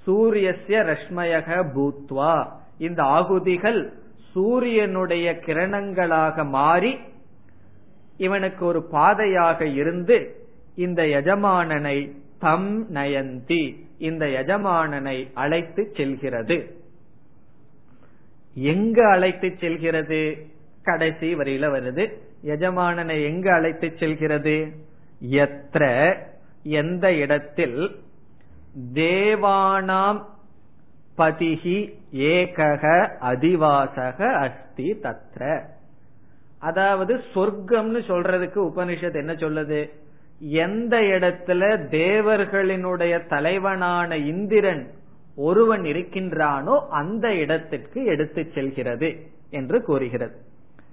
சூரியஸ்ய 0.07 0.97
ரஷ்மயக 0.97 1.65
பூத்வா. 1.75 2.47
இந்த 2.79 3.03
ஆகுதிகள் 3.03 3.93
சூரியனுடைய 4.33 5.33
கிரணங்களாக 5.33 6.49
மாறி 6.49 6.99
இவனுக்கு 8.17 8.65
ஒரு 8.65 8.83
பாதையாக 8.83 9.67
இருந்து 9.67 10.47
இந்த 10.75 11.03
எஜமானனை 11.03 12.13
தம் 12.39 12.95
நயந்தி. 12.95 13.77
இந்த 13.99 14.27
எஜமானனை 14.27 15.31
அழைத்து 15.35 15.93
செல்கிறது. 15.97 16.80
எங்க 18.55 19.09
அழைத்து 19.09 19.57
செல்கிறது? 19.61 20.47
கடைசி 20.83 21.37
வரியில 21.37 21.69
வருது. 21.69 22.13
எஜமானனை 22.45 23.25
எங்க 23.25 23.55
அழைத்து 23.55 23.93
செல்கிறது? 23.99 24.73
எத்திர 25.31 26.15
எந்த 26.63 27.15
இடத்தில்? 27.15 28.01
தேவானாம் 28.95 30.25
பதிகி 31.19 31.93
ஏகக 32.13 33.09
அதிவாசக 33.21 34.35
அஸ்தி 34.35 34.99
தத்ர. 35.03 35.63
அதாவது 36.59 37.21
சொர்க்கம்னு 37.35 38.01
சொல்றதுக்கு 38.09 38.71
உபனிஷத் 38.75 39.15
என்ன 39.15 39.33
சொல்லுது? 39.33 39.91
எந்த 40.39 41.01
இடத்துல 41.01 41.63
தேவர்களினுடைய 41.91 43.27
தலைவனான 43.27 44.17
இந்திரன் 44.17 44.91
ஒருவன் 45.41 45.83
இருக்கின்றானோ 45.83 46.87
அந்த 46.89 47.35
இடத்திற்கு 47.35 48.05
எடுத்து 48.05 48.51
செல்கிறது 48.55 49.27
என்று 49.51 49.83
கூறுகிறது. 49.83 50.37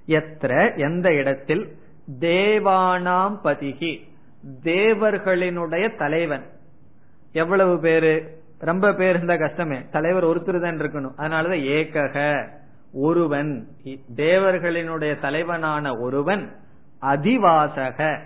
எத்திர 0.07 0.77
எந்த 0.77 1.13
இடத்தில்? 1.13 1.77
தேவானாம் 2.19 3.39
பதிகி. 3.43 4.07
தேவர்களினுடைய 4.63 5.97
தலைவன். 5.97 6.45
எவ்வளவு 7.31 7.79
பேரு? 7.79 8.37
ரொம்ப 8.59 8.93
பேர் 8.93 9.15
இருந்தா 9.15 9.35
கஷ்டமே. 9.35 9.77
தலைவர் 9.91 10.23
ஒருத்தர் 10.23 10.61
தான் 10.61 10.81
இருக்கணும். 10.81 11.11
அதனாலதான் 11.17 11.61
ஏகக 11.61 12.47
ஒருவன். 12.93 13.67
தேவர்களினுடைய 14.15 15.19
தலைவனான 15.19 15.97
ஒருவன் 15.97 16.51
அதிவாசக. 17.01 18.19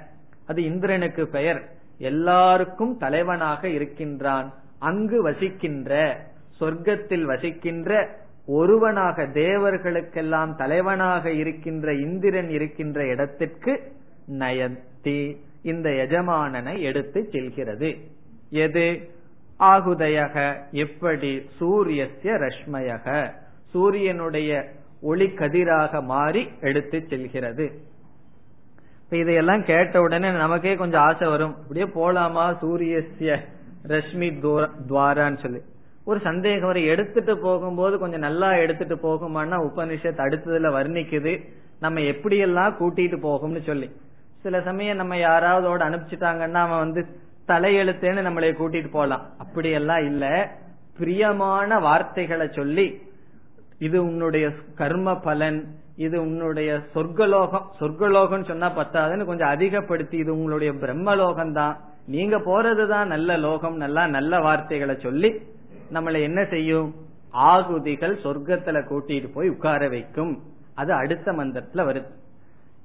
அது 0.47 0.63
இந்திரனுக்கு 0.63 1.27
பெயர். 1.27 1.69
எல்லாருக்கும் 1.97 2.97
தலைவனாக 2.97 3.67
இருக்கின்றான். 3.67 4.53
அங்கு 4.81 5.21
வசிக்கின்ற 5.21 6.17
சொர்க்கத்தில் 6.59 7.21
வசிக்கின்ற 7.21 8.19
ஒருவனாக 8.45 9.23
தேவர்களுக்கெல்லாம் 9.23 10.55
தலைவனாக 10.55 11.31
இருக்கின்ற 11.31 11.93
இந்திரன் 11.93 12.49
இருக்கின்ற 12.49 13.05
இடத்திற்கு 13.05 13.91
நயந்தி 14.39 15.37
இந்த 15.61 15.89
எஜமானனை 15.89 16.79
எடுத்து 16.79 17.29
செல்கிறது. 17.31 17.97
எது? 18.49 19.09
ஆகுதயக 19.59 20.55
எப்படி? 20.71 21.49
சூரியஸ்ய 21.59 22.47
ரஷ்மயக. 22.47 23.31
சூரியனுடைய 23.63 24.69
ஒளி 25.01 25.25
கதிராக 25.25 26.03
மாறி 26.03 26.49
எடுத்து 26.61 27.05
செல்கிறது. 27.09 27.71
இதையெல்லாம் 29.09 29.63
கேட்ட 29.63 30.01
உடனே 30.01 30.31
நமக்கே 30.31 30.75
கொஞ்சம் 30.75 31.01
ஆசை 31.01 31.27
வரும். 31.27 31.55
அப்படியே 31.55 31.85
போலாமா? 31.85 32.55
சூரியஸ்ய 32.61 33.39
ரஷ்மி 33.87 34.59
துவாரான்னு 34.89 35.41
சொல்லி. 35.41 35.61
ஒரு 36.05 36.19
சந்தேகம் 36.19 36.67
வரை 36.67 36.85
எடுத்துட்டு 36.85 37.37
போகும்போது 37.37 37.97
கொஞ்சம் 37.97 38.19
நல்லா 38.19 38.53
எடுத்துட்டு 38.53 38.95
போகுமான்னா 38.95 39.69
உபனிஷத் 39.69 40.21
அடுத்ததுல 40.27 40.69
வர்ணிக்குது. 40.69 41.47
நம்ம 41.79 41.99
எப்படியெல்லாம் 41.99 42.75
கூட்டிட்டு 42.79 43.17
போகும்னு 43.23 43.61
சொல்லி. 43.61 43.91
சில 44.41 44.61
சமயம் 44.61 44.95
நம்ம 44.95 45.15
யாராவதோட 45.15 45.81
அனுப்பிச்சிட்டாங்கன்னா 45.81 46.53
அவன் 46.53 46.79
வந்து 46.79 47.05
தலையெழுத்தேன்னு 47.47 48.25
நம்மளை 48.27 48.51
கூட்டிட்டு 48.51 48.89
போலாம். 48.91 49.29
அப்படியெல்லாம் 49.37 50.05
இல்ல. 50.05 50.51
பிரியமான 50.97 51.79
வார்த்தைகளை 51.79 52.47
சொல்லி 52.51 53.01
இது 53.79 54.03
உன்னுடைய 54.03 54.49
கர்ம 54.75 55.19
பலன் 55.19 55.75
இது 55.95 56.21
உன்னுடைய 56.21 56.79
சொர்க்கலோகம் 56.95 57.65
சொர்க்கலோகம் 57.79 58.45
சொன்னா 58.45 58.75
பத்தாதுன்னு 58.75 59.25
கொஞ்சம் 59.25 59.47
அதிகப்படுத்தி 59.47 60.17
இது 60.17 60.33
உங்களுடைய 60.33 60.73
பிரம்மலோகம் 60.73 61.51
தான் 61.51 61.79
நீங்க 62.07 62.37
போறதுதான் 62.37 63.05
நல்ல 63.05 63.37
லோகம் 63.37 63.75
நல்லா 63.75 64.07
நல்ல 64.07 64.39
வார்த்தைகளை 64.39 64.97
சொல்லி 64.99 65.41
நம்மளை 65.93 66.21
என்ன 66.21 66.45
செய்யும்? 66.45 66.93
ஆகுதிகள் 67.29 68.17
சொர்க்கத்துல 68.17 68.83
கூட்டிட்டு 68.89 69.31
போய் 69.33 69.49
உட்கார 69.49 69.89
வைக்கும். 69.89 70.41
அது 70.75 70.93
அடுத்த 70.93 71.31
மந்திரத்துல 71.31 71.75
வருது. 71.75 72.07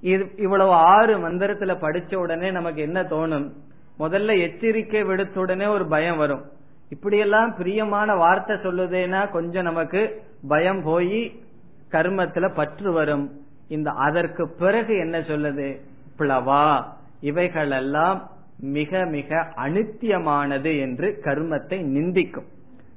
இது 0.00 0.32
இவ்வளவு 0.36 0.70
ஆறு 0.70 1.18
மந்திரத்துல 1.18 1.74
படிச்ச 1.74 2.14
உடனே 2.14 2.50
நமக்கு 2.50 2.82
என்ன 2.82 3.02
தோணும்? 3.02 3.52
முதல்ல 3.98 4.40
எச்சரிக்கை 4.40 5.02
விடுத்த 5.02 5.38
உடனே 5.38 5.66
ஒரு 5.66 5.86
பயம் 5.86 6.16
வரும். 6.16 6.44
இப்படியெல்லாம் 6.88 7.56
பிரியமான 7.56 8.14
வார்த்தை 8.14 8.56
சொல்லுதேனா 8.56 9.30
கொஞ்சம் 9.30 9.62
நமக்கு 9.62 10.22
பயம் 10.48 10.82
போய் 10.82 11.40
கர்மத்துல 11.90 12.54
பற்று 12.54 12.92
வரும். 12.92 13.40
இந்த 13.68 13.90
அதற்கு 13.90 14.48
பிறகு 14.48 14.98
என்ன 14.98 15.18
சொல்லுது? 15.18 15.80
பிளவா. 16.18 16.84
இவைகளெல்லாம் 17.20 18.30
மிக 18.60 19.04
மிக 19.04 19.52
அனித்தியமானது 19.56 20.80
என்று 20.80 21.20
கர்மத்தை 21.24 21.78
நிந்திக்கும். 21.96 22.46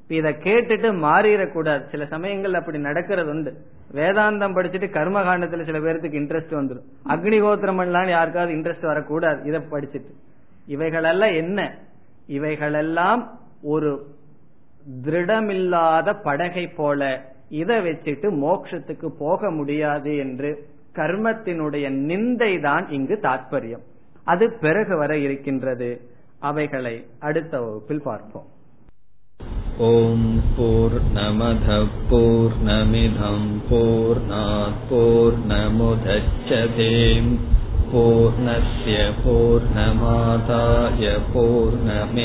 இதை 0.07 0.35
கேட்டுட்டு 0.43 0.89
மாறிடக்கூடாது. 1.03 1.89
சில 1.89 2.05
சமயங்கள் 2.05 2.53
அப்படி 2.53 2.77
நடக்கிறது 2.77 3.29
உண்டு 3.29 3.53
வேதாந்தம் 3.93 4.55
படிச்சுட்டு 4.55 4.89
கர்ம 4.89 5.21
காண்டத்துல 5.21 5.65
சில 5.65 5.79
பேருக்கு 5.79 6.19
இன்ட்ரெஸ்ட் 6.19 6.57
வந்துடும் 6.59 6.87
அக்னிகோத்திரம் 7.09 7.75
பண்ணலாம் 7.75 8.07
யாருக்காவது 8.07 8.55
இன்ட்ரெஸ்ட் 8.55 8.85
வரக்கூடாது. 8.85 9.43
இதை 9.43 9.59
படிச்சுட்டு. 9.71 10.11
இவைகளெல்லாம் 10.67 11.33
என்ன? 11.33 11.77
இவைகளெல்லாம் 12.27 13.39
ஒரு 13.61 14.05
திருடமில்லாத 15.05 16.15
படகை 16.23 16.67
போல 16.67 17.31
இதை 17.49 17.77
வச்சுட்டு 17.77 18.27
மோட்சத்துக்கு 18.29 19.07
போக 19.19 19.51
முடியாது 19.51 20.17
என்று 20.17 20.67
கர்மத்தினுடைய 20.95 21.89
நிந்தை 21.89 22.61
தான் 22.61 22.89
இங்கு 22.89 23.19
தாற்பயம் 23.21 23.81
அது 24.28 24.44
பிறகு 24.60 24.94
வர 24.96 25.12
இருக்கின்றது 25.18 25.90
அவைகளை 26.42 26.94
அடுத்த 27.20 27.54
வகுப்பில் 27.60 28.04
பார்ப்போம் 28.04 28.48
ஓம் 29.86 30.28
போர் 30.56 30.98
நமத 31.14 31.68
போர் 32.10 32.56
நமிதம் 32.66 33.50
போர் 33.68 34.22
போர் 34.90 35.38
நமுதச்சதேம் 35.50 37.32
पूर्णस्य 37.86 38.94
पूर्णमादाय 39.18 41.04
पूर्णमेवावशिष्यते 41.28 42.24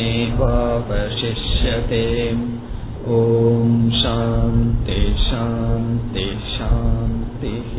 ॐ 3.12 3.76
शान्ति 4.00 4.98
शान्ति 5.22 6.26
शान्तिः 6.48 7.76